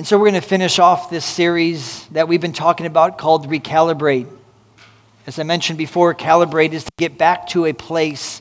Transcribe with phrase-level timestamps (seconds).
[0.00, 3.50] And so we're going to finish off this series that we've been talking about called
[3.50, 4.26] Recalibrate.
[5.26, 8.40] As I mentioned before, calibrate is to get back to a place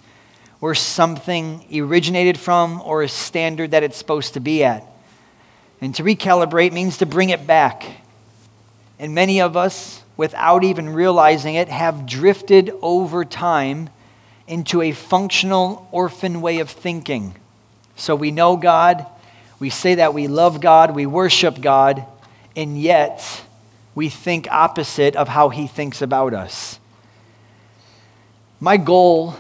[0.62, 4.86] where something originated from or a standard that it's supposed to be at.
[5.82, 7.84] And to recalibrate means to bring it back.
[8.98, 13.90] And many of us, without even realizing it, have drifted over time
[14.48, 17.36] into a functional orphan way of thinking.
[17.98, 19.06] So we know God,
[19.60, 22.06] we say that we love God, we worship God,
[22.56, 23.44] and yet
[23.94, 26.80] we think opposite of how He thinks about us.
[28.60, 29.36] My goal,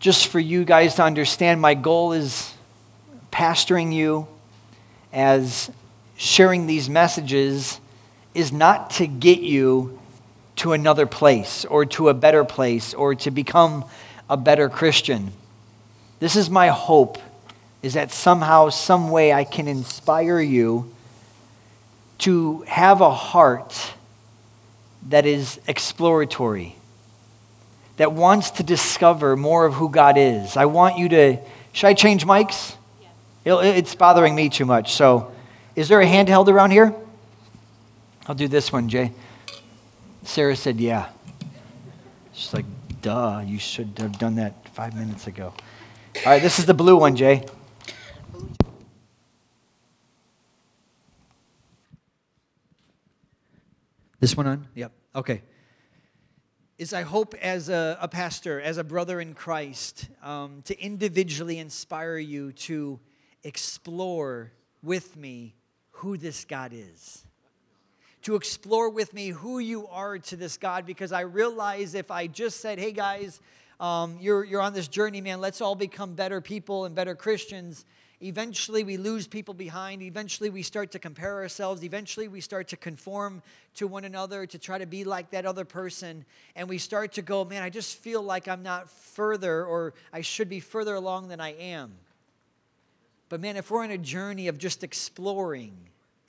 [0.00, 2.52] just for you guys to understand, my goal is
[3.30, 4.26] pastoring you
[5.12, 5.70] as
[6.16, 7.80] sharing these messages
[8.34, 9.98] is not to get you
[10.56, 13.84] to another place or to a better place or to become
[14.28, 15.32] a better Christian.
[16.20, 17.18] This is my hope
[17.82, 20.92] is that somehow some way I can inspire you
[22.18, 23.94] to have a heart
[25.08, 26.76] that is exploratory
[27.96, 30.56] that wants to discover more of who God is.
[30.56, 31.38] I want you to
[31.72, 32.76] should I change mics?
[33.44, 34.92] It's bothering me too much.
[34.94, 35.32] So,
[35.74, 36.94] is there a handheld around here?
[38.26, 39.10] I'll do this one, Jay.
[40.22, 41.08] Sarah said, Yeah.
[42.32, 42.66] She's like,
[43.00, 45.52] duh, you should have done that five minutes ago.
[46.16, 47.46] All right, this is the blue one, Jay.
[54.22, 54.68] This one on?
[54.76, 54.92] Yep.
[55.16, 55.42] Okay.
[56.78, 61.58] Is I hope as a, a pastor, as a brother in Christ, um, to individually
[61.58, 63.00] inspire you to
[63.42, 65.56] explore with me
[65.90, 67.26] who this God is
[68.22, 72.28] to explore with me who you are to this God because I realize if I
[72.28, 73.40] just said, hey guys,
[73.80, 77.84] um, you're, you're on this journey, man, let's all become better people and better Christians.
[78.22, 80.02] Eventually, we lose people behind.
[80.02, 81.82] Eventually, we start to compare ourselves.
[81.82, 83.42] Eventually, we start to conform
[83.74, 86.24] to one another to try to be like that other person.
[86.54, 90.20] And we start to go, man, I just feel like I'm not further or I
[90.20, 91.94] should be further along than I am.
[93.28, 95.76] But man, if we're on a journey of just exploring,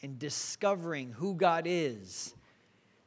[0.03, 2.36] and discovering who God is,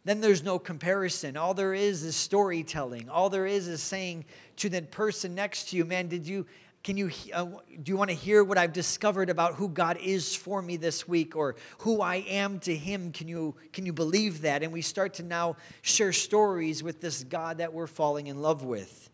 [0.04, 1.36] then there's no comparison.
[1.36, 3.08] All there is is storytelling.
[3.10, 4.24] All there is is saying
[4.56, 6.46] to the person next to you, man, did you
[6.86, 7.46] can you uh,
[7.82, 11.08] do you want to hear what I've discovered about who God is for me this
[11.08, 13.10] week or who I am to him?
[13.10, 14.62] Can you can you believe that?
[14.62, 18.62] And we start to now share stories with this God that we're falling in love
[18.62, 19.10] with.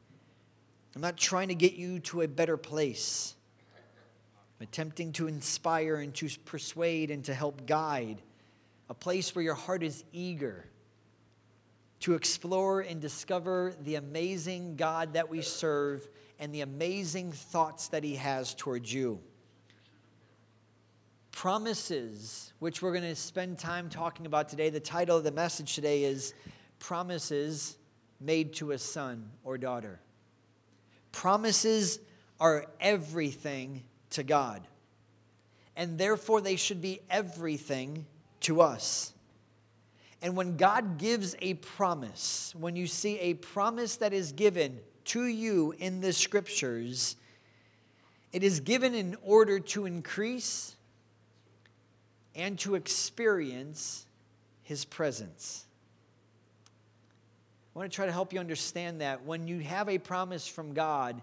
[0.95, 3.37] I'm not trying to get you to a better place
[4.61, 8.21] I'm attempting to inspire and to persuade and to help guide,
[8.91, 10.67] a place where your heart is eager
[12.01, 16.07] to explore and discover the amazing God that we serve
[16.43, 19.21] and the amazing thoughts that He has towards you.
[21.31, 24.69] Promises, which we're going to spend time talking about today.
[24.69, 26.35] The title of the message today is
[26.81, 27.77] Promises
[28.21, 30.01] Made to a Son or Daughter.
[31.13, 32.01] Promises
[32.41, 34.67] are everything to God.
[35.77, 38.05] And therefore, they should be everything
[38.41, 39.15] to us.
[40.21, 45.25] And when God gives a promise, when you see a promise that is given to
[45.25, 47.17] you in the scriptures,
[48.33, 50.77] it is given in order to increase
[52.35, 54.07] and to experience
[54.63, 55.67] his presence.
[57.75, 60.75] I want to try to help you understand that when you have a promise from
[60.75, 61.21] God,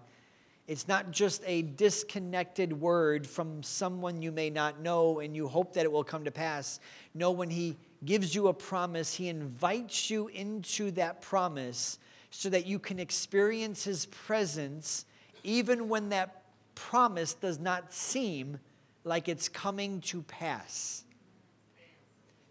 [0.66, 5.72] it's not just a disconnected word from someone you may not know and you hope
[5.74, 6.78] that it will come to pass.
[7.14, 11.98] No, when He gives you a promise, He invites you into that promise
[12.30, 15.04] so that you can experience His presence
[15.42, 16.42] even when that
[16.74, 18.58] promise does not seem
[19.04, 21.04] like it's coming to pass.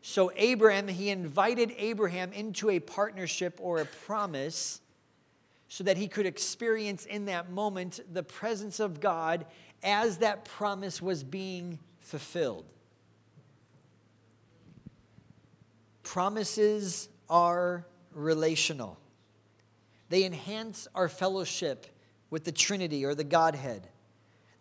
[0.02, 4.82] So, Abraham, he invited Abraham into a partnership or a promise
[5.68, 9.46] so that he could experience in that moment the presence of God
[9.84, 12.66] as that promise was being fulfilled.
[16.02, 18.98] Promises are relational,
[20.10, 21.86] they enhance our fellowship
[22.30, 23.88] with the Trinity or the Godhead.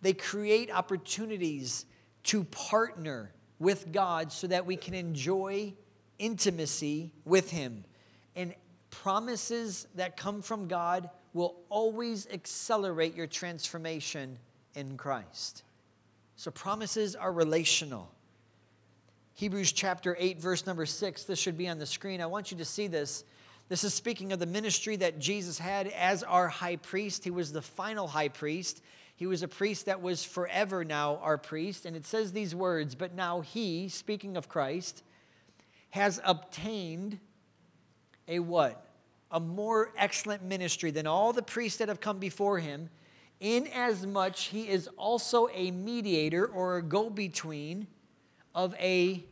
[0.00, 1.86] They create opportunities
[2.24, 5.74] to partner with God so that we can enjoy
[6.18, 7.84] intimacy with Him.
[8.36, 8.54] And
[8.90, 14.38] promises that come from God will always accelerate your transformation
[14.74, 15.64] in Christ.
[16.36, 18.12] So, promises are relational.
[19.34, 22.20] Hebrews chapter 8, verse number 6, this should be on the screen.
[22.20, 23.24] I want you to see this.
[23.68, 27.24] This is speaking of the ministry that Jesus had as our high priest.
[27.24, 28.80] He was the final high priest.
[29.14, 31.84] He was a priest that was forever now our priest.
[31.84, 35.02] And it says these words, but now he, speaking of Christ,
[35.90, 37.18] has obtained
[38.26, 38.86] a what?
[39.30, 42.88] A more excellent ministry than all the priests that have come before him,
[43.40, 47.86] inasmuch he is also a mediator or a go between
[48.54, 49.22] of a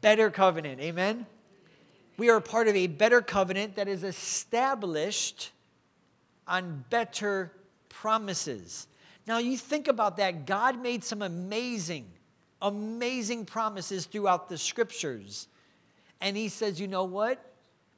[0.00, 0.80] better covenant.
[0.80, 1.26] Amen?
[2.20, 5.52] We are part of a better covenant that is established
[6.46, 7.50] on better
[7.88, 8.88] promises.
[9.26, 10.44] Now, you think about that.
[10.44, 12.04] God made some amazing,
[12.60, 15.48] amazing promises throughout the scriptures.
[16.20, 17.42] And He says, you know what?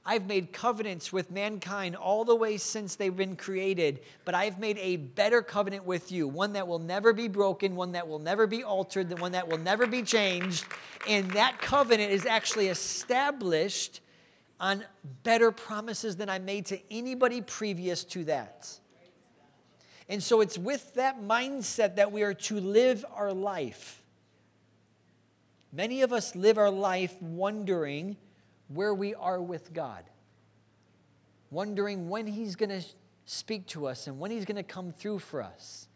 [0.06, 4.78] I've made covenants with mankind all the way since they've been created, but I've made
[4.78, 8.46] a better covenant with you, one that will never be broken, one that will never
[8.46, 10.64] be altered, the one that will never be changed.
[11.08, 14.00] And that covenant is actually established
[14.62, 14.84] on
[15.24, 18.70] better promises than I made to anybody previous to that.
[20.08, 24.02] And so it's with that mindset that we are to live our life.
[25.72, 28.16] Many of us live our life wondering
[28.68, 30.04] where we are with God,
[31.50, 32.86] wondering when He's going to
[33.24, 35.88] speak to us and when He's going to come through for us.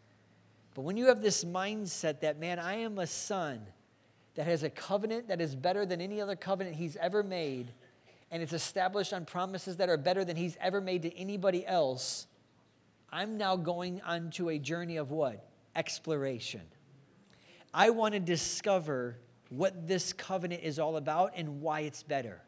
[0.73, 3.61] But when you have this mindset that, man, I am a son
[4.35, 7.71] that has a covenant that is better than any other covenant He's ever made,
[8.31, 12.27] and it's established on promises that are better than He's ever made to anybody else
[13.11, 15.47] I'm now going on to a journey of what?
[15.75, 16.61] Exploration.
[17.73, 19.17] I want to discover
[19.49, 22.41] what this covenant is all about and why it's better.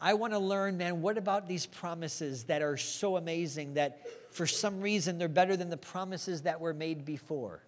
[0.00, 4.46] I want to learn, man, what about these promises that are so amazing that for
[4.46, 7.62] some reason they're better than the promises that were made before?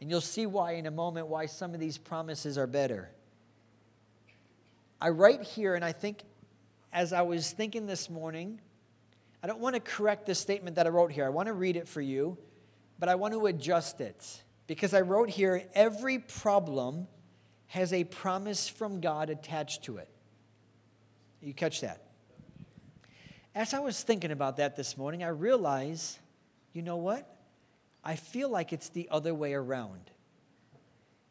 [0.00, 3.10] And you'll see why in a moment why some of these promises are better.
[5.00, 6.22] I write here, and I think
[6.92, 8.60] as I was thinking this morning,
[9.42, 11.24] I don't want to correct the statement that I wrote here.
[11.24, 12.36] I want to read it for you,
[12.98, 17.06] but I want to adjust it because I wrote here every problem
[17.66, 20.08] has a promise from God attached to it.
[21.40, 22.02] You catch that?
[23.54, 26.18] As I was thinking about that this morning, I realized,
[26.72, 27.36] you know what?
[28.02, 30.10] I feel like it's the other way around.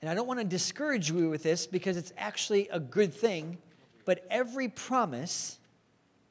[0.02, 3.58] And I don't want to discourage you with this because it's actually a good thing,
[4.08, 5.60] but every promise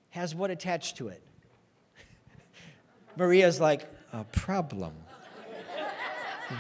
[0.08, 1.23] has what attached to it?
[3.19, 4.94] Maria's like, a problem.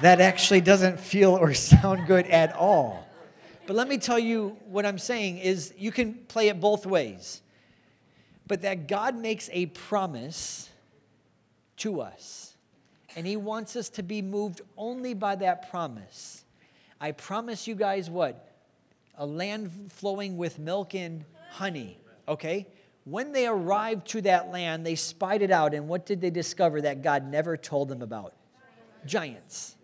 [0.02, 3.08] that actually doesn't feel or sound good at all.
[3.66, 7.40] But let me tell you what I'm saying is you can play it both ways.
[8.46, 10.68] But that God makes a promise
[11.78, 12.54] to us,
[13.16, 16.44] and He wants us to be moved only by that promise.
[17.00, 18.45] I promise you guys what?
[19.18, 21.98] A land flowing with milk and honey,
[22.28, 22.66] okay?
[23.04, 26.80] When they arrived to that land, they spied it out, and what did they discover
[26.82, 28.34] that God never told them about?
[29.06, 29.76] Giants.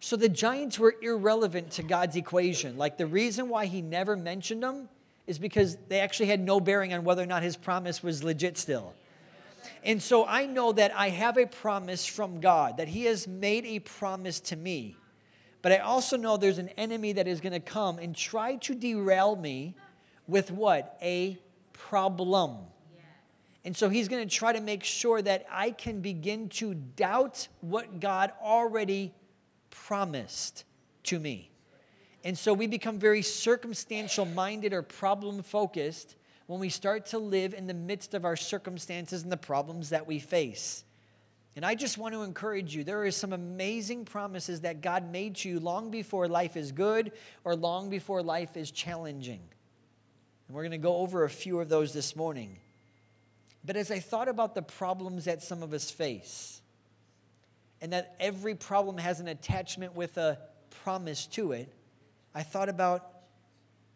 [0.00, 2.76] So the giants were irrelevant to God's equation.
[2.76, 4.88] Like the reason why he never mentioned them
[5.26, 8.58] is because they actually had no bearing on whether or not his promise was legit
[8.58, 8.94] still.
[9.82, 13.64] And so I know that I have a promise from God, that he has made
[13.64, 14.96] a promise to me.
[15.66, 18.72] But I also know there's an enemy that is going to come and try to
[18.72, 19.74] derail me
[20.28, 20.96] with what?
[21.02, 21.38] A
[21.72, 22.58] problem.
[23.64, 27.48] And so he's going to try to make sure that I can begin to doubt
[27.62, 29.12] what God already
[29.70, 30.62] promised
[31.02, 31.50] to me.
[32.22, 36.14] And so we become very circumstantial minded or problem focused
[36.46, 40.06] when we start to live in the midst of our circumstances and the problems that
[40.06, 40.84] we face.
[41.56, 45.36] And I just want to encourage you there are some amazing promises that God made
[45.36, 47.12] to you long before life is good
[47.44, 49.40] or long before life is challenging.
[50.46, 52.58] And we're going to go over a few of those this morning.
[53.64, 56.60] But as I thought about the problems that some of us face,
[57.80, 60.38] and that every problem has an attachment with a
[60.82, 61.72] promise to it,
[62.34, 63.12] I thought about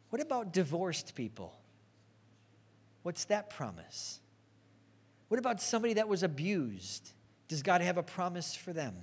[0.09, 1.55] what about divorced people?
[3.03, 4.19] What's that promise?
[5.29, 7.13] What about somebody that was abused?
[7.51, 8.95] Does God have a promise for them?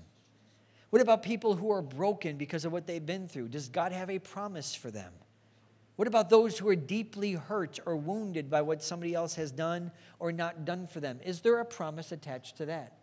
[0.90, 3.50] What about people who are broken because of what they've been through?
[3.50, 5.12] Does God have a promise for them?
[5.98, 9.92] What about those who are deeply hurt or wounded by what somebody else has done
[10.18, 11.20] or not done for them?
[11.26, 12.94] Is there a promise attached to that?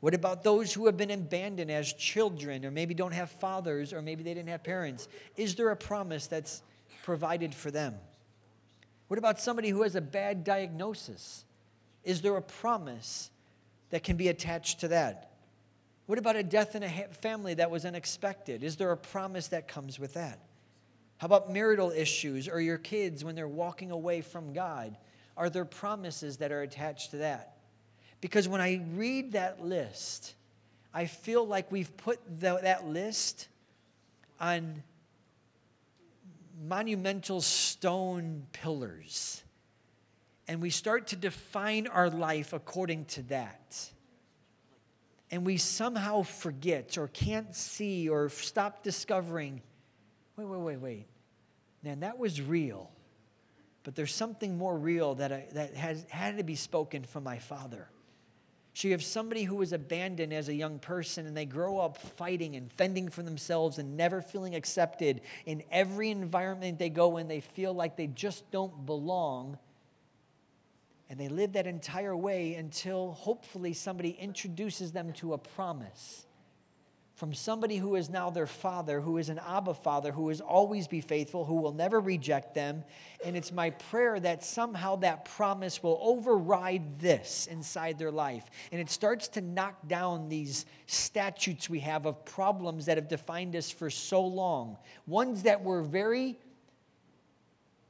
[0.00, 4.02] What about those who have been abandoned as children or maybe don't have fathers or
[4.02, 5.08] maybe they didn't have parents?
[5.38, 6.60] Is there a promise that's
[7.02, 7.94] provided for them?
[9.08, 11.46] What about somebody who has a bad diagnosis?
[12.04, 13.30] Is there a promise
[13.90, 15.32] that can be attached to that?
[16.06, 18.64] What about a death in a family that was unexpected?
[18.64, 20.40] Is there a promise that comes with that?
[21.18, 24.96] How about marital issues or your kids when they're walking away from God?
[25.36, 27.58] Are there promises that are attached to that?
[28.20, 30.34] Because when I read that list,
[30.92, 33.48] I feel like we've put the, that list
[34.40, 34.82] on
[36.66, 39.42] monumental stone pillars.
[40.48, 43.90] And we start to define our life according to that.
[45.30, 49.62] And we somehow forget or can't see or stop discovering
[50.36, 51.06] wait, wait, wait, wait.
[51.82, 52.90] Man, that was real.
[53.82, 57.38] But there's something more real that, I, that has, had to be spoken from my
[57.38, 57.88] father.
[58.74, 61.98] So you have somebody who was abandoned as a young person and they grow up
[61.98, 65.22] fighting and fending for themselves and never feeling accepted.
[65.44, 69.58] In every environment they go in, they feel like they just don't belong.
[71.10, 76.24] And they live that entire way until hopefully somebody introduces them to a promise
[77.20, 80.88] from somebody who is now their father, who is an Abba father, who is always
[80.88, 82.82] be faithful, who will never reject them.
[83.22, 88.44] And it's my prayer that somehow that promise will override this inside their life.
[88.72, 93.54] And it starts to knock down these statutes we have of problems that have defined
[93.54, 94.78] us for so long.
[95.06, 96.38] Ones that were very,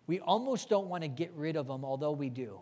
[0.08, 2.58] we almost don't want to get rid of them, although we do.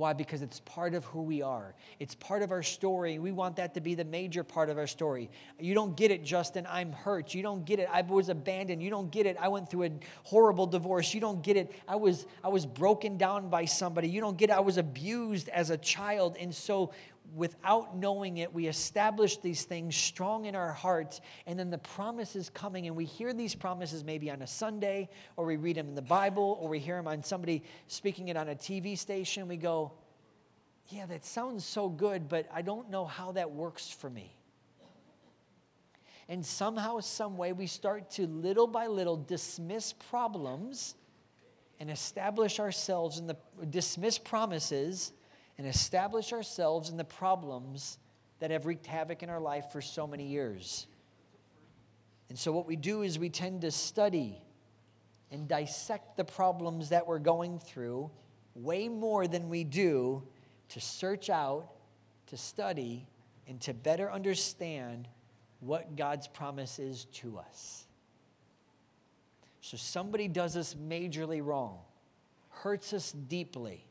[0.00, 0.14] Why?
[0.14, 1.74] Because it's part of who we are.
[1.98, 3.18] It's part of our story.
[3.18, 5.30] We want that to be the major part of our story.
[5.58, 6.66] You don't get it, Justin.
[6.70, 7.34] I'm hurt.
[7.34, 7.88] You don't get it.
[7.92, 8.82] I was abandoned.
[8.82, 9.36] You don't get it.
[9.38, 9.90] I went through a
[10.24, 11.12] horrible divorce.
[11.12, 11.74] You don't get it.
[11.86, 14.08] I was I was broken down by somebody.
[14.08, 14.54] You don't get it.
[14.54, 16.38] I was abused as a child.
[16.40, 16.92] And so
[17.34, 22.36] without knowing it, we establish these things strong in our hearts, and then the promise
[22.36, 25.88] is coming, and we hear these promises maybe on a Sunday, or we read them
[25.88, 29.48] in the Bible, or we hear them on somebody speaking it on a TV station.
[29.48, 29.92] We go,
[30.88, 34.36] Yeah, that sounds so good, but I don't know how that works for me.
[36.28, 40.94] And somehow, some way, we start to little by little dismiss problems
[41.80, 43.36] and establish ourselves in the
[43.70, 45.12] dismiss promises
[45.60, 47.98] and establish ourselves in the problems
[48.38, 50.86] that have wreaked havoc in our life for so many years.
[52.30, 54.40] And so, what we do is we tend to study
[55.30, 58.10] and dissect the problems that we're going through
[58.54, 60.22] way more than we do
[60.70, 61.68] to search out,
[62.28, 63.06] to study,
[63.46, 65.08] and to better understand
[65.60, 67.84] what God's promise is to us.
[69.60, 71.80] So, somebody does us majorly wrong,
[72.48, 73.84] hurts us deeply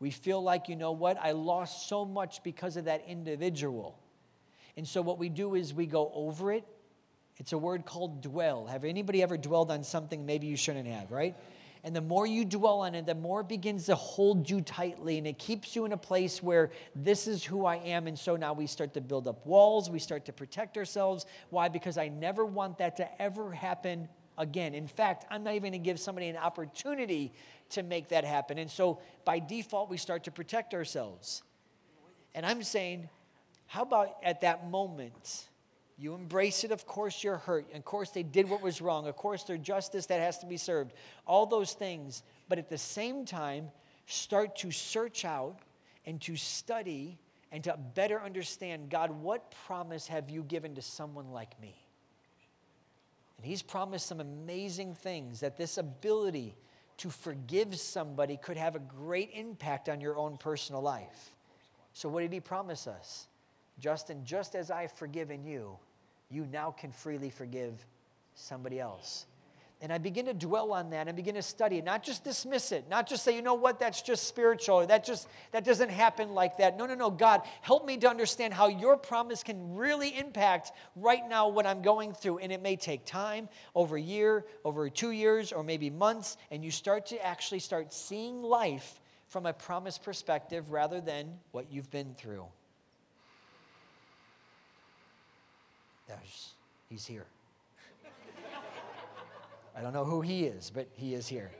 [0.00, 3.98] we feel like, you know what, I lost so much because of that individual.
[4.76, 6.64] And so what we do is we go over it.
[7.38, 8.66] It's a word called dwell.
[8.66, 11.34] Have anybody ever dwelled on something maybe you shouldn't have, right?
[11.84, 15.18] And the more you dwell on it, the more it begins to hold you tightly
[15.18, 18.06] and it keeps you in a place where this is who I am.
[18.06, 21.26] And so now we start to build up walls, we start to protect ourselves.
[21.50, 21.68] Why?
[21.68, 24.74] Because I never want that to ever happen again.
[24.74, 27.32] In fact, I'm not even going to give somebody an opportunity
[27.70, 28.58] to make that happen.
[28.58, 31.42] And so by default, we start to protect ourselves.
[32.34, 33.08] And I'm saying,
[33.66, 35.48] how about at that moment?
[35.98, 37.66] You embrace it, of course, you're hurt.
[37.74, 39.08] Of course, they did what was wrong.
[39.08, 40.92] Of course, there's justice that has to be served.
[41.26, 42.22] All those things.
[42.48, 43.70] But at the same time,
[44.06, 45.58] start to search out
[46.06, 47.18] and to study
[47.50, 51.74] and to better understand God, what promise have you given to someone like me?
[53.38, 56.56] And he's promised some amazing things that this ability
[56.98, 61.30] to forgive somebody could have a great impact on your own personal life.
[61.92, 63.28] So, what did he promise us?
[63.78, 65.78] Justin, just as I've forgiven you,
[66.30, 67.86] you now can freely forgive
[68.34, 69.26] somebody else.
[69.80, 72.72] And I begin to dwell on that and begin to study it, not just dismiss
[72.72, 76.34] it, not just say, you know what, that's just spiritual, that just that doesn't happen
[76.34, 76.76] like that.
[76.76, 77.10] No, no, no.
[77.10, 81.80] God, help me to understand how your promise can really impact right now what I'm
[81.80, 82.38] going through.
[82.38, 86.64] And it may take time, over a year, over two years, or maybe months, and
[86.64, 91.90] you start to actually start seeing life from a promise perspective rather than what you've
[91.92, 92.46] been through.
[96.08, 96.54] There's,
[96.88, 97.26] he's here.
[99.78, 101.52] I don't know who he is, but he is here.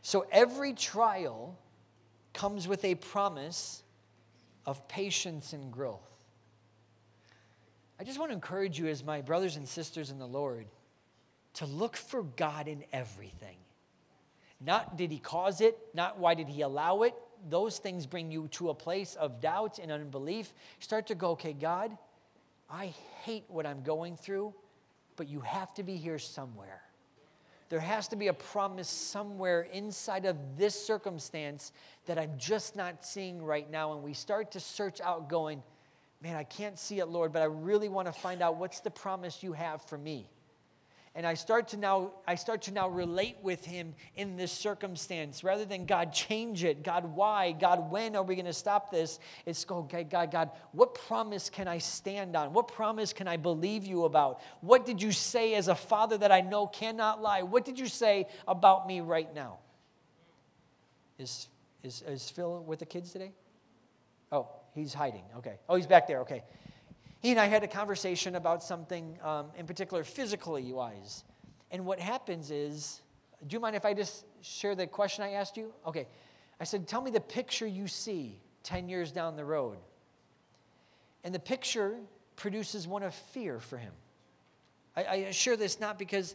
[0.00, 1.58] So every trial
[2.32, 3.82] comes with a promise
[4.64, 6.08] of patience and growth.
[7.98, 10.66] I just want to encourage you, as my brothers and sisters in the Lord,
[11.54, 13.56] to look for God in everything.
[14.60, 17.14] Not did he cause it, not why did he allow it.
[17.50, 20.52] Those things bring you to a place of doubt and unbelief.
[20.78, 21.96] Start to go, okay, God,
[22.70, 24.54] I hate what I'm going through,
[25.16, 26.82] but you have to be here somewhere.
[27.68, 31.72] There has to be a promise somewhere inside of this circumstance
[32.06, 33.92] that I'm just not seeing right now.
[33.92, 35.62] And we start to search out, going,
[36.22, 38.90] Man, I can't see it, Lord, but I really want to find out what's the
[38.90, 40.30] promise you have for me.
[41.16, 45.42] And I start to now I start to now relate with him in this circumstance.
[45.42, 46.84] Rather than God change it.
[46.84, 47.52] God why?
[47.52, 49.18] God when are we going to stop this?
[49.46, 52.52] It's oh, go okay God God what promise can I stand on?
[52.52, 54.42] What promise can I believe you about?
[54.60, 57.42] What did you say as a father that I know cannot lie?
[57.42, 59.56] What did you say about me right now?
[61.18, 61.48] Is
[61.82, 63.32] is is Phil with the kids today?
[64.30, 65.24] Oh he's hiding.
[65.38, 65.58] Okay.
[65.66, 66.20] Oh he's back there.
[66.20, 66.42] Okay
[67.20, 71.24] he and I had a conversation about something um, in particular, physically wise.
[71.70, 73.02] And what happens is,
[73.46, 75.72] do you mind if I just share the question I asked you?
[75.86, 76.06] Okay.
[76.60, 79.78] I said, Tell me the picture you see 10 years down the road.
[81.24, 81.96] And the picture
[82.36, 83.92] produces one of fear for him.
[84.96, 86.34] I, I share this not because,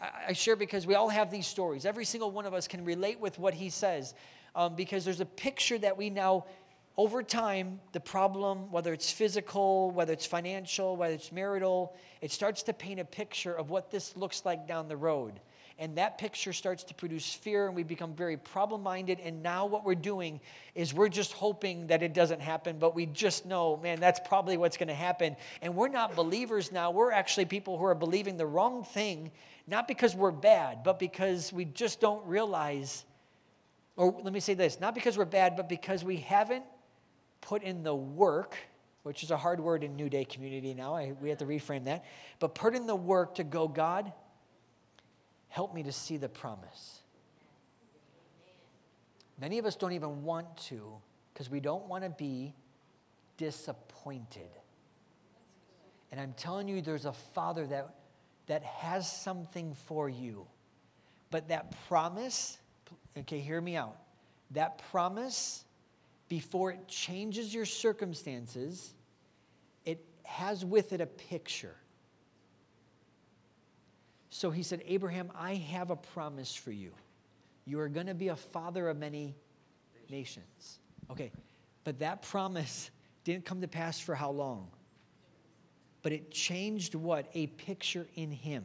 [0.00, 1.86] I, I share because we all have these stories.
[1.86, 4.14] Every single one of us can relate with what he says
[4.54, 6.46] um, because there's a picture that we now
[6.96, 12.62] over time, the problem, whether it's physical, whether it's financial, whether it's marital, it starts
[12.64, 15.40] to paint a picture of what this looks like down the road.
[15.76, 19.18] And that picture starts to produce fear, and we become very problem minded.
[19.18, 20.40] And now, what we're doing
[20.76, 24.56] is we're just hoping that it doesn't happen, but we just know, man, that's probably
[24.56, 25.34] what's going to happen.
[25.62, 26.92] And we're not believers now.
[26.92, 29.32] We're actually people who are believing the wrong thing,
[29.66, 33.04] not because we're bad, but because we just don't realize.
[33.96, 36.64] Or let me say this not because we're bad, but because we haven't
[37.44, 38.56] put in the work,
[39.02, 40.94] which is a hard word in New Day community now.
[40.94, 42.04] I, we have to reframe that.
[42.40, 44.12] But put in the work to go, God,
[45.48, 47.00] help me to see the promise.
[49.38, 50.94] Many of us don't even want to
[51.32, 52.54] because we don't want to be
[53.36, 54.48] disappointed.
[56.10, 57.94] And I'm telling you, there's a father that,
[58.46, 60.46] that has something for you.
[61.30, 62.58] But that promise,
[63.18, 63.96] okay, hear me out.
[64.52, 65.64] That promise
[66.28, 68.94] before it changes your circumstances,
[69.84, 71.76] it has with it a picture.
[74.30, 76.92] So he said, Abraham, I have a promise for you.
[77.66, 79.36] You are going to be a father of many
[80.10, 80.80] nations.
[81.10, 81.30] Okay,
[81.84, 82.90] but that promise
[83.24, 84.68] didn't come to pass for how long?
[86.02, 87.30] But it changed what?
[87.34, 88.64] A picture in him.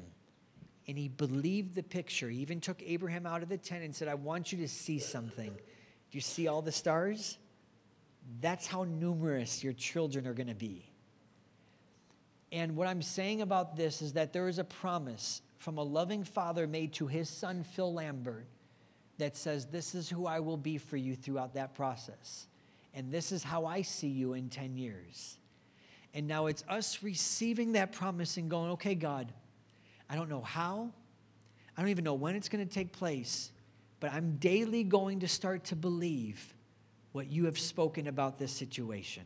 [0.88, 2.30] And he believed the picture.
[2.30, 5.00] He even took Abraham out of the tent and said, I want you to see
[5.00, 5.52] something.
[5.52, 7.38] Do you see all the stars?
[8.42, 10.86] That's how numerous your children are going to be.
[12.52, 16.24] And what I'm saying about this is that there is a promise from a loving
[16.24, 18.48] father made to his son, Phil Lambert,
[19.18, 22.48] that says, This is who I will be for you throughout that process.
[22.94, 25.38] And this is how I see you in 10 years.
[26.14, 29.32] And now it's us receiving that promise and going, Okay, God,
[30.10, 30.92] I don't know how,
[31.78, 33.52] I don't even know when it's going to take place,
[34.00, 36.54] but I'm daily going to start to believe
[37.20, 39.24] what you have spoken about this situation.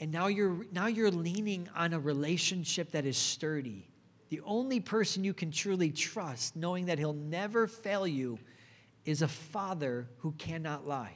[0.00, 3.90] And now you're, now you're leaning on a relationship that is sturdy.
[4.30, 8.38] The only person you can truly trust, knowing that he'll never fail you,
[9.04, 11.12] is a father who cannot lie.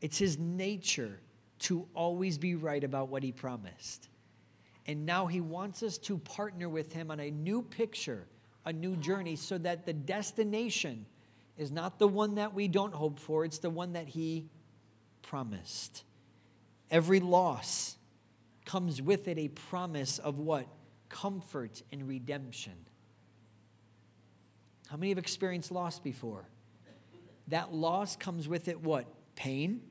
[0.00, 1.20] It's his nature
[1.60, 4.08] to always be right about what he promised.
[4.86, 8.26] And now he wants us to partner with him on a new picture,
[8.66, 11.06] a new journey, so that the destination
[11.56, 14.50] is not the one that we don't hope for, it's the one that he
[15.28, 16.04] promised.
[16.90, 17.96] Every loss
[18.64, 20.66] comes with it a promise of what?
[21.10, 22.72] Comfort and redemption.
[24.88, 26.46] How many have experienced loss before?
[27.48, 29.06] That loss comes with it what?
[29.34, 29.82] Pain.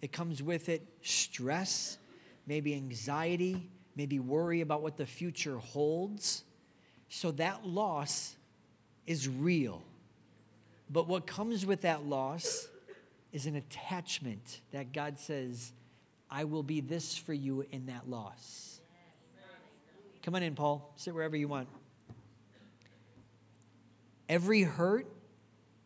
[0.00, 1.98] It comes with it stress,
[2.46, 6.44] maybe anxiety, maybe worry about what the future holds.
[7.08, 8.36] So that loss
[9.06, 9.82] is real.
[10.88, 12.68] But what comes with that loss
[13.32, 15.72] is an attachment that God says,
[16.30, 18.80] I will be this for you in that loss.
[20.22, 20.92] Come on in, Paul.
[20.96, 21.68] Sit wherever you want.
[24.28, 25.06] Every hurt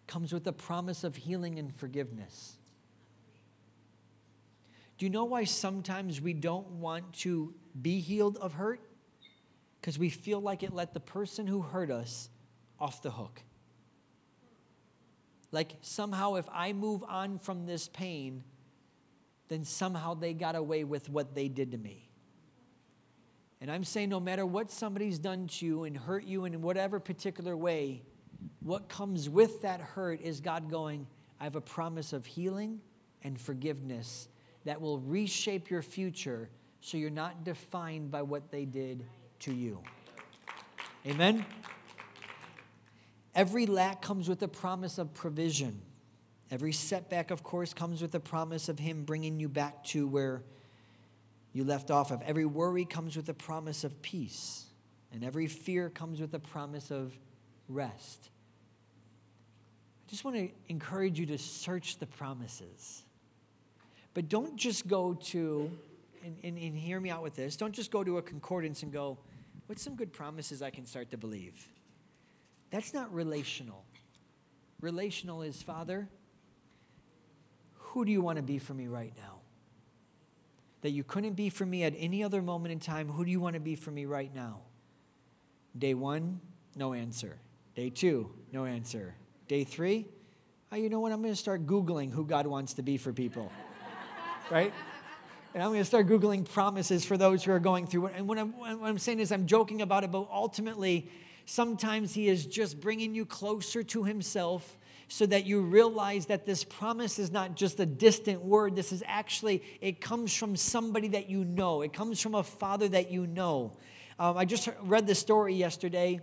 [0.06, 2.56] comes with a promise of healing and forgiveness.
[4.98, 8.80] Do you know why sometimes we don't want to be healed of hurt?
[9.80, 12.28] Because we feel like it let the person who hurt us
[12.78, 13.42] off the hook.
[15.52, 18.42] Like somehow, if I move on from this pain,
[19.48, 22.08] then somehow they got away with what they did to me.
[23.60, 26.98] And I'm saying no matter what somebody's done to you and hurt you in whatever
[26.98, 28.02] particular way,
[28.60, 31.06] what comes with that hurt is God going,
[31.38, 32.80] I have a promise of healing
[33.22, 34.28] and forgiveness
[34.64, 36.48] that will reshape your future
[36.80, 39.04] so you're not defined by what they did
[39.40, 39.78] to you.
[41.06, 41.44] Amen?
[43.34, 45.80] Every lack comes with a promise of provision.
[46.50, 50.42] Every setback, of course, comes with a promise of Him bringing you back to where
[51.52, 52.20] you left off of.
[52.22, 54.66] Every worry comes with a promise of peace.
[55.12, 57.16] And every fear comes with a promise of
[57.68, 58.30] rest.
[60.06, 63.02] I just want to encourage you to search the promises.
[64.14, 65.70] But don't just go to,
[66.24, 68.92] and, and, and hear me out with this, don't just go to a concordance and
[68.92, 69.18] go,
[69.66, 71.66] what's some good promises I can start to believe?
[72.72, 73.84] That's not relational.
[74.80, 76.08] Relational is, Father,
[77.74, 79.40] who do you want to be for me right now?
[80.80, 83.40] That you couldn't be for me at any other moment in time, who do you
[83.40, 84.60] want to be for me right now?
[85.78, 86.40] Day one,
[86.74, 87.38] no answer.
[87.76, 89.14] Day two, no answer.
[89.48, 90.06] Day three,
[90.72, 91.12] oh, you know what?
[91.12, 93.52] I'm going to start Googling who God wants to be for people.
[94.50, 94.72] right?
[95.52, 98.06] And I'm going to start Googling promises for those who are going through.
[98.06, 101.10] And what I'm, what I'm saying is, I'm joking about it, but ultimately,
[101.52, 106.64] sometimes He is just bringing you closer to Himself so that you realize that this
[106.64, 108.74] promise is not just a distant word.
[108.74, 112.88] This is actually, it comes from somebody that you know, it comes from a father
[112.88, 113.72] that you know.
[114.18, 116.20] Um, I just read the story yesterday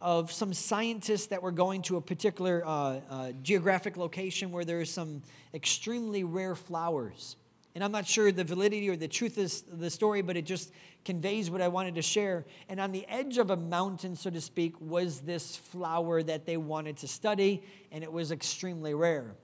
[0.00, 4.80] of some scientists that were going to a particular uh, uh, geographic location where there
[4.80, 5.22] are some
[5.54, 7.36] extremely rare flowers.
[7.74, 10.72] And I'm not sure the validity or the truth of the story, but it just
[11.04, 12.44] conveys what I wanted to share.
[12.68, 16.58] And on the edge of a mountain, so to speak, was this flower that they
[16.58, 19.34] wanted to study, and it was extremely rare.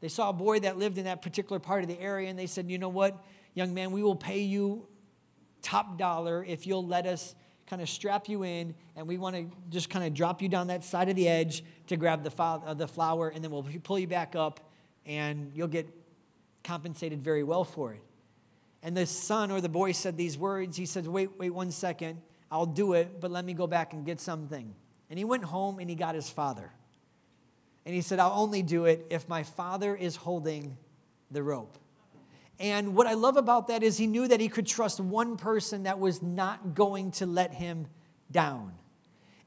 [0.00, 2.46] They saw a boy that lived in that particular part of the area, and they
[2.46, 4.86] said, You know what, young man, we will pay you
[5.62, 7.34] top dollar if you'll let us
[7.66, 10.68] kind of strap you in, and we want to just kind of drop you down
[10.68, 12.30] that side of the edge to grab the,
[12.88, 14.60] flower, and then we'll pull you back up,
[15.04, 15.88] and you'll get
[16.66, 18.02] compensated very well for it.
[18.82, 20.76] And the son or the boy said these words.
[20.76, 22.20] He said, Wait, wait one second.
[22.50, 24.74] I'll do it, but let me go back and get something.
[25.08, 26.70] And he went home and he got his father.
[27.84, 30.76] And he said, I'll only do it if my father is holding
[31.30, 31.78] the rope.
[32.58, 35.84] And what I love about that is he knew that he could trust one person
[35.84, 37.86] that was not going to let him
[38.30, 38.72] down.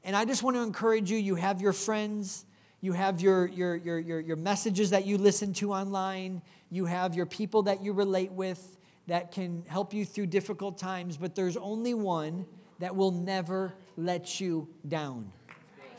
[0.04, 2.44] And I just want to encourage you you have your friends,
[2.80, 7.14] you have your, your, your, your, your messages that you listen to online, you have
[7.14, 11.56] your people that you relate with that can help you through difficult times, but there's
[11.56, 12.46] only one
[12.78, 15.30] that will never let you down.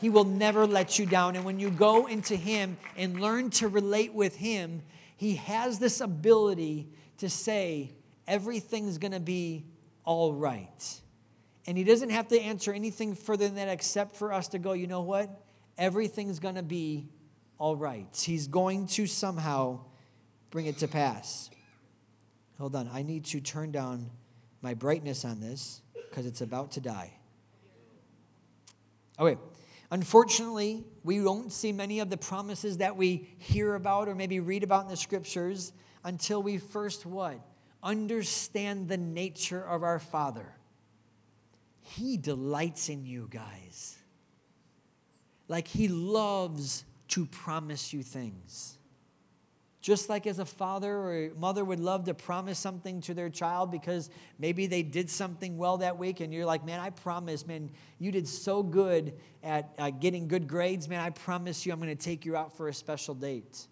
[0.00, 1.36] He will never let you down.
[1.36, 4.82] And when you go into Him and learn to relate with Him,
[5.16, 7.92] He has this ability to say,
[8.26, 9.64] everything's going to be
[10.04, 11.00] all right.
[11.68, 14.72] And He doesn't have to answer anything further than that except for us to go,
[14.72, 15.30] you know what?
[15.82, 17.08] Everything's going to be
[17.58, 18.06] all right.
[18.16, 19.80] He's going to somehow
[20.50, 21.50] bring it to pass.
[22.58, 24.08] Hold on, I need to turn down
[24.60, 27.12] my brightness on this because it's about to die.
[29.18, 29.40] Okay.
[29.90, 34.62] Unfortunately, we won't see many of the promises that we hear about or maybe read
[34.62, 35.72] about in the scriptures
[36.04, 37.40] until we first what?
[37.82, 40.54] Understand the nature of our Father.
[41.80, 43.98] He delights in you guys.
[45.52, 48.78] Like he loves to promise you things.
[49.82, 53.70] Just like as a father or mother would love to promise something to their child
[53.70, 57.68] because maybe they did something well that week, and you're like, man, I promise, man,
[57.98, 59.12] you did so good
[59.42, 62.56] at uh, getting good grades, man, I promise you I'm going to take you out
[62.56, 63.66] for a special date.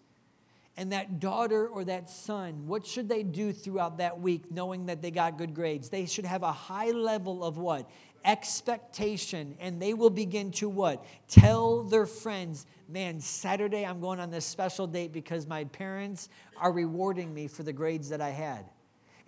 [0.77, 5.01] And that daughter or that son, what should they do throughout that week knowing that
[5.01, 5.89] they got good grades?
[5.89, 7.89] They should have a high level of what?
[8.25, 11.05] Expectation and they will begin to what?
[11.27, 16.73] Tell their friends man saturday i'm going on this special date because my parents are
[16.73, 18.65] rewarding me for the grades that i had.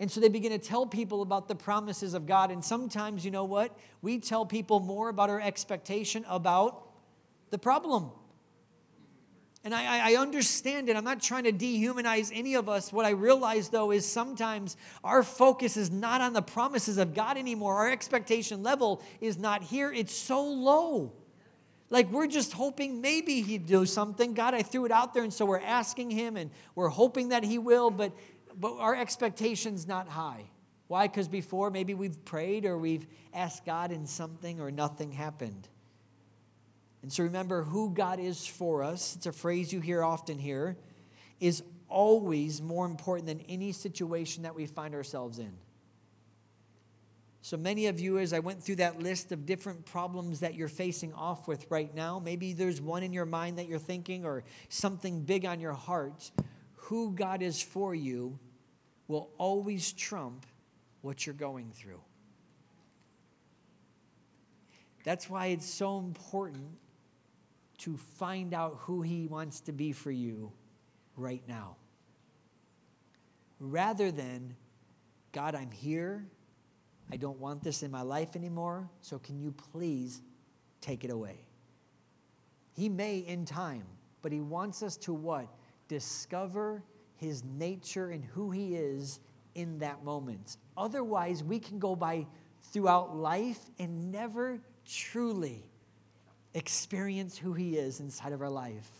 [0.00, 3.30] And so they begin to tell people about the promises of god and sometimes you
[3.30, 3.76] know what?
[4.02, 6.82] We tell people more about our expectation about
[7.50, 8.10] the problem
[9.64, 10.96] and I, I, understand it.
[10.96, 12.92] I'm not trying to dehumanize any of us.
[12.92, 17.38] What I realize, though, is sometimes our focus is not on the promises of God
[17.38, 17.76] anymore.
[17.76, 21.12] Our expectation level is not here, it's so low.
[21.88, 24.34] Like we're just hoping maybe He'd do something.
[24.34, 27.42] God, I threw it out there, and so we're asking Him and we're hoping that
[27.42, 28.12] He will, but,
[28.58, 30.44] but our expectation's not high.
[30.88, 31.06] Why?
[31.06, 35.68] Because before maybe we've prayed or we've asked God in something or nothing happened.
[37.04, 39.14] And so remember who God is for us.
[39.14, 40.78] It's a phrase you hear often here,
[41.38, 45.52] is always more important than any situation that we find ourselves in.
[47.42, 50.66] So many of you, as I went through that list of different problems that you're
[50.66, 54.42] facing off with right now, maybe there's one in your mind that you're thinking or
[54.70, 56.30] something big on your heart.
[56.74, 58.38] Who God is for you
[59.08, 60.46] will always trump
[61.02, 62.00] what you're going through.
[65.04, 66.78] That's why it's so important
[67.78, 70.52] to find out who He wants to be for you
[71.16, 71.76] right now.
[73.60, 74.54] Rather than,
[75.32, 76.26] God, I'm here,
[77.10, 80.22] I don't want this in my life anymore, so can you please
[80.80, 81.44] take it away?
[82.72, 83.84] He may in time,
[84.22, 85.46] but he wants us to what?
[85.88, 86.82] Discover
[87.16, 89.20] his nature and who he is
[89.54, 90.56] in that moment.
[90.76, 92.26] Otherwise, we can go by
[92.72, 95.62] throughout life and never truly
[96.54, 98.90] experience who he is inside of our life.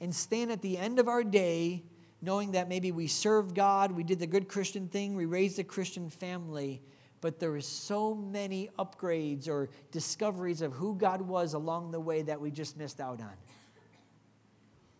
[0.00, 1.82] And stand at the end of our day
[2.22, 5.64] knowing that maybe we served God, we did the good Christian thing, we raised a
[5.64, 6.80] Christian family,
[7.20, 12.22] but there were so many upgrades or discoveries of who God was along the way
[12.22, 13.32] that we just missed out on.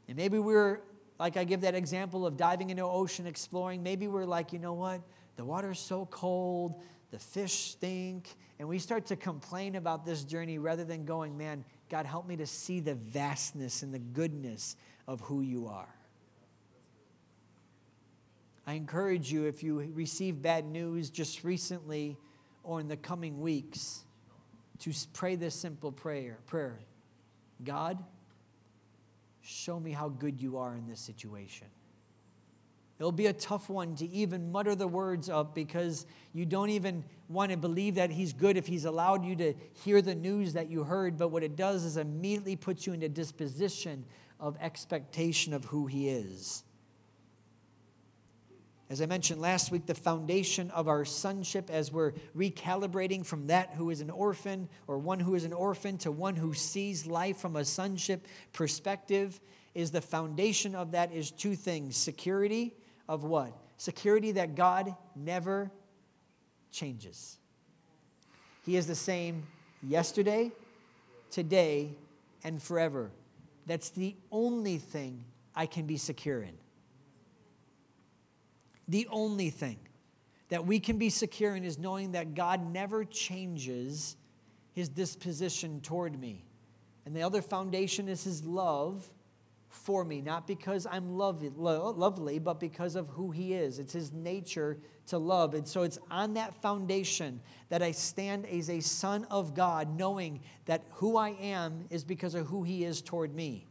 [0.07, 0.83] And maybe we are
[1.19, 3.83] like I give that example of diving into ocean exploring.
[3.83, 5.01] Maybe we're like, you know what?
[5.37, 10.59] The water's so cold, the fish stink, and we start to complain about this journey
[10.59, 14.75] rather than going, man, God, help me to see the vastness and the goodness
[15.07, 15.95] of who you are.
[18.67, 22.17] I encourage you, if you receive bad news just recently
[22.65, 24.03] or in the coming weeks,
[24.81, 26.39] to pray this simple prayer.
[26.47, 26.81] Prayer.
[27.63, 28.03] God,
[29.43, 31.69] show me how good you are in this situation.
[32.99, 37.05] It'll be a tough one to even mutter the words up because you don't even
[37.29, 39.55] want to believe that He's good if He's allowed you to
[39.85, 41.19] hear the news that you heard.
[41.19, 44.05] But what it does is immediately puts you in a disposition
[44.39, 46.63] of expectation of who He is.
[48.91, 53.71] As I mentioned last week, the foundation of our sonship as we're recalibrating from that
[53.75, 57.39] who is an orphan or one who is an orphan to one who sees life
[57.39, 59.41] from a sonship perspective
[59.75, 62.75] is the foundation of that is two things security
[63.09, 63.57] of what?
[63.77, 65.71] Security that God never
[66.71, 67.39] changes.
[68.65, 69.47] He is the same
[69.83, 70.53] yesterday,
[71.31, 71.91] today,
[72.43, 73.11] and forever.
[73.67, 76.55] That's the only thing I can be secure in.
[78.89, 79.79] The only thing
[80.49, 84.17] that we can be secure in is knowing that God never changes
[84.73, 86.45] his disposition toward me.
[87.07, 89.09] And the other foundation is his love
[89.75, 93.79] for me, not because I'm lovely, lovely, but because of who he is.
[93.79, 95.55] It's his nature to love.
[95.55, 100.41] And so it's on that foundation that I stand as a son of God, knowing
[100.67, 103.67] that who I am is because of who he is toward me.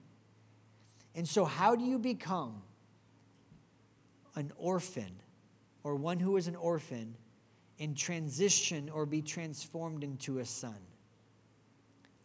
[1.15, 2.61] And so, how do you become
[4.35, 5.21] an orphan
[5.83, 7.15] or one who is an orphan
[7.79, 10.77] and transition or be transformed into a son.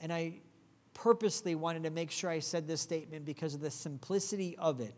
[0.00, 0.34] And I
[1.02, 4.94] purposely wanted to make sure I said this statement because of the simplicity of it.